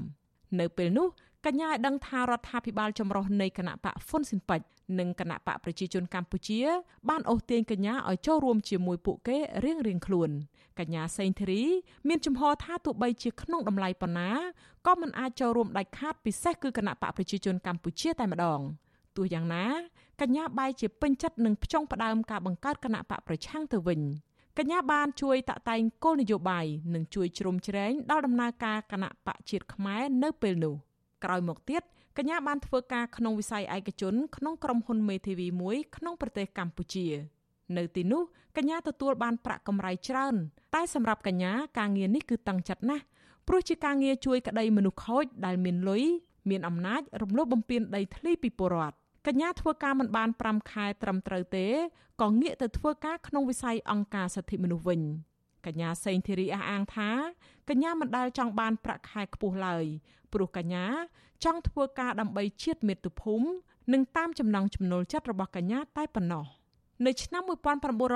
[0.59, 1.07] នៅពេលនោះ
[1.45, 4.61] កញ្ញាឲ្យដឹងថារដ្ឋាភិបាលចម្រុះនៃគណៈបកហ្វុនស៊ិនប៉ិច
[4.99, 6.59] និងគណៈបកប្រជាជនកម្ពុជា
[7.09, 10.29] បានអូសទាញកញ្ញាឲ្យចូលរួមជាមួយពួកគេរៀងៗខ្លួន
[10.79, 11.63] កញ្ញាសេងធីរី
[12.07, 14.31] មានជំហរថាទោះបីជាក្នុងតម្លៃប៉ុណ្ណា
[14.87, 18.59] ក៏មិនអាចចូលរួមដាច់ខាតពិសេសគឺគណៈបកប្រជាជនកម្ពុជាតែម្ដង
[19.15, 19.65] ទោះយ៉ាងណា
[20.21, 24.01] កញ្ញាបែរជាពេញចិត្តនឹងផ្ចង់ផ្ដើមការបង្កើតគណៈបកប្រឆាំងទៅវិញ
[24.57, 30.75] កញ្ញាបានជួយតាក់តែងគោលនយោបាយនិងជួយជ្រោមជ្រែងដល់ដំណើរការគណៈបកជាតិខ្មែរនៅពេលនោះ
[31.23, 31.81] ក្រោយមកទៀត
[32.17, 37.07] កញ្ញាបានធ្វើការក្នុងវិស័យឯកជនក្នុងក្រុមហ៊ុនមេធាវីមួយក្នុងប្រទេសកម្ពុជា
[37.77, 38.21] នៅទីនោះ
[38.57, 40.35] កញ្ញាទទួលបានប្រាក់កម្រៃច្រើន
[40.75, 43.03] តែសម្រាប់កញ្ញាការងារនេះគឺតឹងចិត្តណាស់
[43.47, 46.03] ព្រោះជាការងារជួយក្តីមនុស្សខូចដែលមានលុយ
[46.49, 48.95] មានអំណាចរំលោភបំពានដីធ្លីពីពលរដ្ឋ
[49.27, 51.67] កញ្ញាធ្វើការមិនបាន5ខែត្រឹមត្រូវទេ
[52.21, 55.01] ក៏ងាកទៅធ្វើការក្នុងវិស័យអង្គការសិទ្ធិមនុស្សវិញ
[55.65, 57.09] កញ្ញាសេងធីរីអះអាងថា
[57.69, 59.85] កញ្ញាមិនដែលចង់បានប្រាក់ខែខ្ពស់ឡើយ
[60.33, 60.85] ព្រោះកញ្ញា
[61.43, 63.47] ចង់ធ្វើការដើម្បីជាតិមាតុភូមិ
[63.93, 66.45] និងតាមចំណង់ចំណូលចិត្តរបស់កញ្ញាតែប៉ុណ្ណោះ
[67.05, 67.43] នៅឆ្នាំ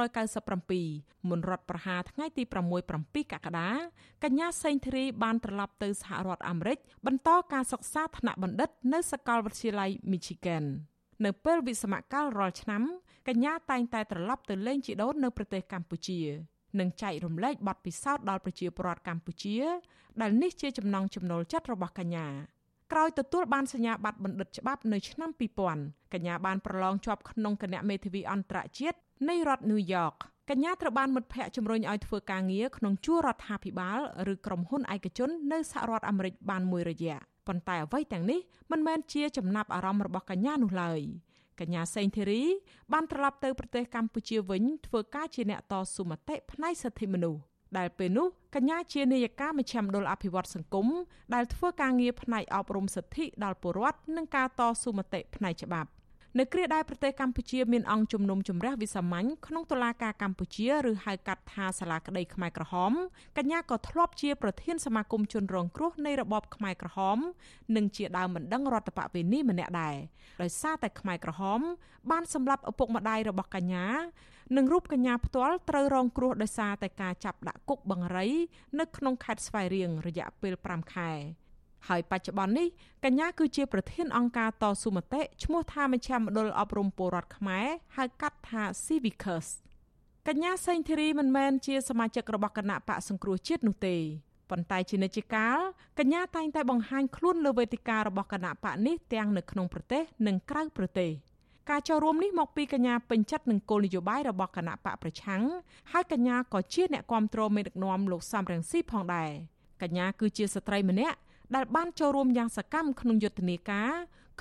[0.08, 2.44] 1997មុនរដ្ឋប្រហារថ្ងៃទី
[2.88, 3.70] 6-7កក្កដា
[4.24, 10.64] កញ្ញាសេងធីរីបានត្រឡប់ទៅសហរដ្ឋអាមេរិកបន្តការសិក្សាថ្នាក់បណ្ឌិត នៅសាកលវិទ្យាល័យ Michigan
[11.26, 12.82] នៅពេលវិស្សមកាលរាល់ឆ្នាំ
[13.28, 16.20] កញ្ញាតែងតែត្រឡប់ទៅលេងជីដូននៅប្រទេសកម្ពុជា
[16.80, 19.58] និងចែករំលែកបទពិសោធន៍ដល់ប្រជាពលរដ្ឋកម្ពុជា
[20.22, 22.28] ដែលនេះជាចំណង់ចំណូលចិត្តរបស់កញ្ញា
[22.92, 25.30] ក្រោយទទួលបានសញ្ញាបត្របណ្ឌិតច្បាប់នៅឆ្នាំ
[25.72, 28.98] 2000កញ្ញាបានប្រឡងជាប់ក្នុងគណៈមេធាវីអន្តរជាតិ
[29.30, 30.14] នៃរដ្ឋញូវយ៉ក
[30.50, 34.00] កញ្ញាត្រូវបានមិត្តភ័ក្តិជំរុញឲ្យធ្វើការងារក្នុងជួររដ្ឋាភិបាល
[34.34, 37.18] ឬក្រុមហ៊ុនឯកជននៅសហរដ្ឋអាមេរិកបានមួយរយៈ
[37.48, 38.40] ប៉ុន្តែអ្វីទាំងនេះ
[38.72, 41.02] មិនមែនជាចំណាប់អារម្មណ៍របស់កញ្ញានោះឡើយ
[41.60, 42.44] កញ្ញាសេងធីរី
[42.94, 47.42] បានត្រឡប់ទៅប្រទេសកម្ពុជាវិញធ្វើការជាអ្នកតស៊ូមតិផ្នែកសិទ្ធិមនុស្ស
[47.78, 50.88] ដែលពេលនោះកញ្ញាជានាយិកាមជ្ឈមណ្ឌលអភិវឌ្ឍសង្គម
[51.34, 55.90] ដែលធ្វើការងារផ្នែកអប់រំសិទ្ធិដល់ពលរដ្ឋនិងការតស៊ូមតិផ្នែកច្បាប់
[56.40, 62.92] នៅគ្រាដែលប្រទេសកម្ពុជាមានអង្គជំនុំជម្រះវិសាមញ្ញក្នុងតុលាការកម្ពុជាឬហៅកាត់ថាសាលាក្តីខ្មែរក្រហម
[63.38, 67.18] កញ្ញាក៏ធ្លាប់ជាប្រធានសមាគមជនរងគ្រោះនៃរបបខ្មែរក្រហម
[67.76, 69.96] និងជាដើមបណ្ដឹងរដ្ឋបវេនីម្នាក់ដែរ
[70.42, 71.62] ដោយសារតែខ្មែរក្រហម
[72.12, 73.86] បានសម្លាប់ឪពុកម្ដាយរបស់កញ្ញា
[74.58, 78.28] និងរូបកញ្ញាផ្ទាល់ត្រូវរងគ្រោះដោយសារតែការចាប់ដាក់គុកបង្រី
[78.80, 81.12] នៅក្នុងខេត្តស្វាយរៀងរយៈពេល5ខែ
[81.88, 82.68] ហើយបច្ចុប្បន្ននេះ
[83.06, 89.48] កញ្ញាគឺជាប្រធានអង្គការតស៊ូមតិឈ្មោះថាមជ្ឈមណ្ឌលអប់រំពលរដ្ឋខ្មែរហៅកាត់ថា Civicus
[90.28, 93.98] កញ្ញាសេងធីរីមិនមែនជាសមាជិករបស់គណៈបកសង្គ្រោះជាតិនោះទេ
[94.50, 95.58] ប៉ុន្តែជានិច្ចកាល
[96.00, 101.12] កញ្ញាតែងតែបង្ហាញខ្លួនលើវេទិការបស់គណៈបកនេះទាំងនៅក្នុងប្រទេសនិងក្រៅប្រទេស
[101.70, 105.44] ការចូលរួមនេះមកពីកញ្ញាពេញចិត្តនឹងគោលនយោបាយរបស់គណៈបកប្រឆាំង
[105.92, 109.30] ហើយកញ្ញាក៏ជាអ្នកគ្រប់គ្រងមេដឹកនាំលោកសំរងស៊ីផងដែរ
[109.82, 111.18] កញ្ញាគឺជាស្ត្រីម្នាក់
[111.56, 113.92] ដែលបានចូលរួមយ៉ាងសកម្មក្នុងយុទ្ធនាការ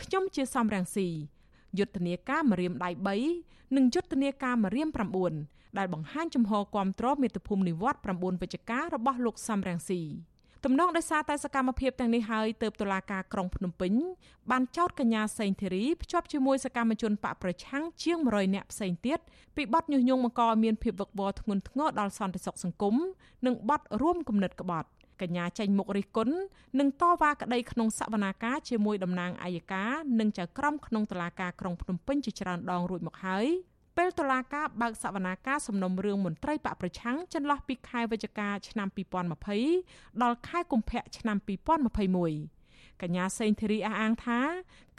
[0.01, 1.09] ខ្ញុំជាសំរងស៊ី
[1.79, 2.91] យុទ្ធនាការមរៀមដៃ
[3.33, 4.89] 3និងយុទ្ធនាការមរៀម
[5.33, 10.01] 9ដែលបង្ហាញចំហគាំទ្រមាតុភូមិនិវត្ត9វិច្ឆិការបស់លោកសំរងស៊ី
[10.65, 13.93] ទំនងដោយសារតែសកម្មភាពទាំងនេះហើយទើបតុលាការក្រុងភ្នំពេញ
[14.51, 19.19] បានចោទកញ្ញាសេងធីរីភ្ជាប់ជាមួយសកម្មជនបកប្រឆាំងជាង100នាក់ផ្សេងទៀត
[19.57, 22.95] ពីបទញុះញង់បង្កឲ្យមានភាពវឹកវរធ្ងន់ធ្ងរដល់សន្តិសុខសង្គម
[23.47, 24.89] និងបទរួមគំនិតក្បត់
[25.21, 26.35] កញ្ញាចេញមុខរិះគន់
[26.79, 33.47] និងតវ៉ាក្តីក្នុងសវនាការជាមួយតំណាងអัยការនិងចៅក្រមក្នុងតុលាការក្រុងភ្នំពេញជាច្រើនដងរួចមកហើយ
[34.01, 38.89] ពេលតុលាការបើកសវនាការសំណុំរឿងមន្ត្រីបកប្រឆាំងចន្លោះពីខែវិច្ឆិកាឆ្នាំ
[39.55, 41.37] 2020ដល់ខែកុម្ភៈឆ្នាំ
[42.39, 44.41] 2021កញ្ញាសេងធីរីអះអាងថា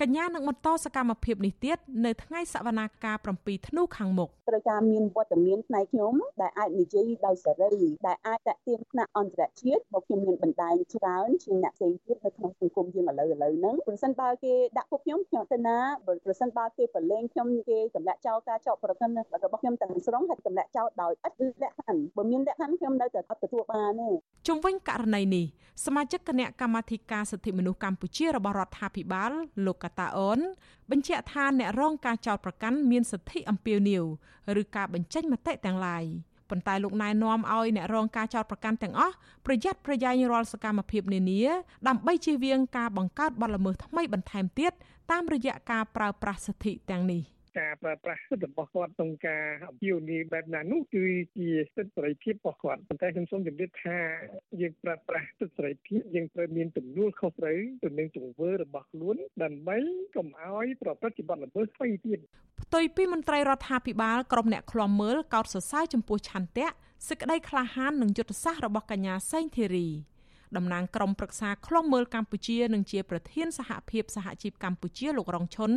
[0.01, 15.77] កញ្ញានឹងបន្តសកម្មភាពនេះទៀតនៅថ្ងៃសវនាការ7ធ្នូខាងមុខត្រូវការមានវត្តមានផ្នែកខ្ញុំដែលអាចនិយាយដោយសេរីដែលអាចតាក់ទាញថ្នាក់អន្តរជាតិមកខ្ញុំមានបណ្ដាញច្រើនជាងអ្នកផ្សេងទៀតនៅក្នុងសង្គមយើងឥឡូវឥឡូវហ្នឹងប្រសិនបើគេដាក់ពួកខ្ញុំខ្ញុំទៅណា
[16.25, 24.09] ប្រសិនបើគេប្រឡែងខ្ញុំគេទម្លាក់ចោលការចោទប្រកាន់របស់ខ្ញុំទាំងស្រុងហើយទម្លាក់ចោលដោយឥតលក្ខខណ្ឌបើមានលក្ខខណ្ឌខ្ញុំនៅតែអត់ទទួលបានទេ
[24.47, 25.45] ជុំវិញករណីនេះ
[25.85, 29.31] សមាជិកគណៈកម្មាធិការសិទ្ធិមនុស្សកម្ពុជារបស់រដ្ឋាភិបាល
[29.65, 30.39] លោកកតាអូន
[30.91, 34.03] បញ្ជាក់ថាអ្នករងការចោទប្រកាន់មានសិទ្ធិអំពាវនាវ
[34.61, 36.05] ឬការបញ្ចេញមតិទាំងឡាយ
[36.49, 39.15] ប៉ុន្តែលោកណែនាំឲ្យអ្នករងការចោទប្រកាន់ទាំងអស់
[39.45, 41.41] ប្រយ័ត្នប្រយែងរាល់សកម្មភាពនានា
[41.87, 44.71] ដើម្បីជៀសវាងការបង្កើតបទល្មើសថ្មីបន្ថែមទៀត
[45.11, 47.23] តាមរយៈការប្រើប្រាស់សិទ្ធិទាំងនេះ។
[47.59, 51.05] ការប្រើប្រាស់សិទ្ធិរបស់គាត់ក្នុងការអំពាវនាវបែបណានោះគឺ
[51.37, 53.97] ជាសិទ្ធិសេរីភាពរបស់គាត់ប៉ុន្តែខ្ញុំសូមជម្រាបថា
[54.61, 59.77] យើងប្រើប្រាស់សិទ្ធិសេរីភាពយើងត្រូវមានទំនួលខុសត្រូវទៅនឹងទង្វើរបស់ខ្លួនដើម្បី
[60.15, 62.19] កុំឲ្យប្រព្រឹត្តជាបទល្មើសផ្សេងទៀត
[62.63, 66.67] ផ្ទុយពីមន្ត្រីរដ្ឋាភិបាលក្រុមអ្នកឃ្លាំមើលកោតសរសើរចំពោះឆន្ទៈ
[67.07, 69.87] សេចក្តីក្លាហាននិងយុទ្ធសាស្ត្ររបស់កញ្ញាសេងធីរី
[70.57, 75.71] តំណាងក្រុមប្រឹក្សាឃ្លាំមើលកម្ពុជានិងជាប្រធានសហភាពសហជីពកម្ពុជាលោករងឈុន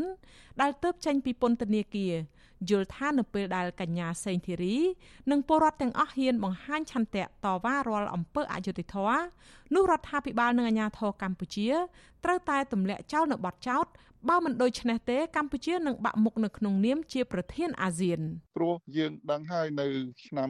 [0.60, 2.14] ដែលទៅចេញពីពន្ធនាគារ
[2.70, 4.76] យល់ថានៅពេលដែលកញ្ញាសេងធីរី
[5.30, 9.22] និងពលរដ្ឋទាំងអស់ហ៊ានបង្ហាញឆន្ទៈតវ៉ារាល់អំពើអយុត្តិធម៌
[9.74, 11.68] នោះរដ្ឋាភិបាលនិងអាជ្ញាធរកម្ពុជា
[12.24, 13.86] ត្រូវតែទម្លាក់ចោលនៅបទចោទ
[14.30, 18.20] បើមិនដូច្នេះទេកម្ពុជានឹងបាក់មុខនៅក្នុងនាមជាប្រធានអាស៊ាន
[18.56, 19.86] ព្រោះយើងដឹងហើយនៅ
[20.26, 20.48] ឆ្នាំ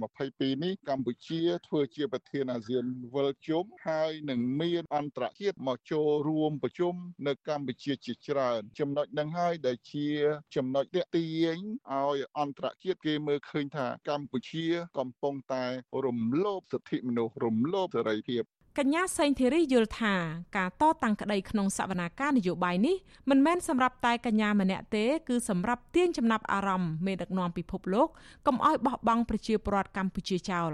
[0.00, 6.94] 2022នេះកម្ពុជាធ្វើជាប្រធានអាស៊ានវិលជុំហើយនឹងមានអន្តរជាតិមកចូលរួមប្រជុំ
[7.26, 10.08] នៅកម្ពុជាជាច្រើន ចំណុចនឹងហើយដែលជា
[10.56, 11.58] ចំណុចទាក់ទាញ
[11.90, 14.66] ឲ្យអន្តរជាតិគេមើលឃើញថាកម្ពុជា
[14.98, 15.64] កំពុងតែ
[16.04, 18.44] រំលោភសិទ្ធិមនុស្សរំលោភសេរីភាព
[18.78, 20.14] កញ្ញាសេងធីរីយល់ថា
[20.56, 22.96] ការតតាំងក្តីក្នុងសវនាការនយោបាយនេះ
[23.30, 28.08] មិនមែនសម្រាប់តែកញ្ញាម្នាក់ទេគឺសម្រាប់ទាញចំណាប់អារម្មណ៍មេដឹកនាំពិភពលោក
[28.46, 30.72] កុំឲ្យបោះបង់ប្រជាពលរដ្ឋកម្ពុជាចោល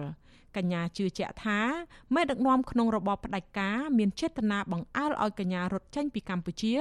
[0.56, 1.60] កញ្ញាជឿជាក់ថា
[2.14, 6.74] មេដឹកនាំក្នុងរបបផ្ដាច់ការមានចេតនាបង្អើលឲ្យកញ្ញារត់ចេញពីកម្ពុជា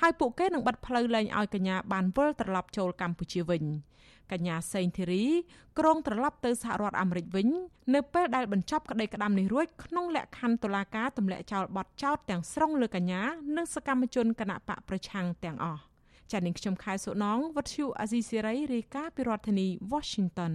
[0.00, 3.64] ហើយពួកគេនឹងបិទផ្លូវលែងឲ្យកញ្ញាបានវិលត្រឡប់ចូលកម្ពុជាវិញ។
[4.32, 5.24] កញ្ញាសេងធីរី
[5.78, 7.48] ក្រុងត្រឡប់ទៅសហរដ្ឋអាមេរិកវិញ
[7.94, 13.22] នៅពេលដែលបញ្ចប់ក្តីក្តាំនេះរួចក្នុងលក្ខខណ្ឌតុលាការទម្លាក់ចោលបទចោទទាំងស្រុងលើកញ្ញា
[13.56, 15.82] និងសកម្មជនគណៈបកប្រឆាំងទាំងអស់
[16.30, 20.54] ចា៎នាងខ្ញុំខែសុណងវັດឈូអាស៊ីសេរីរាយការណ៍ពីរដ្ឋធានី Washington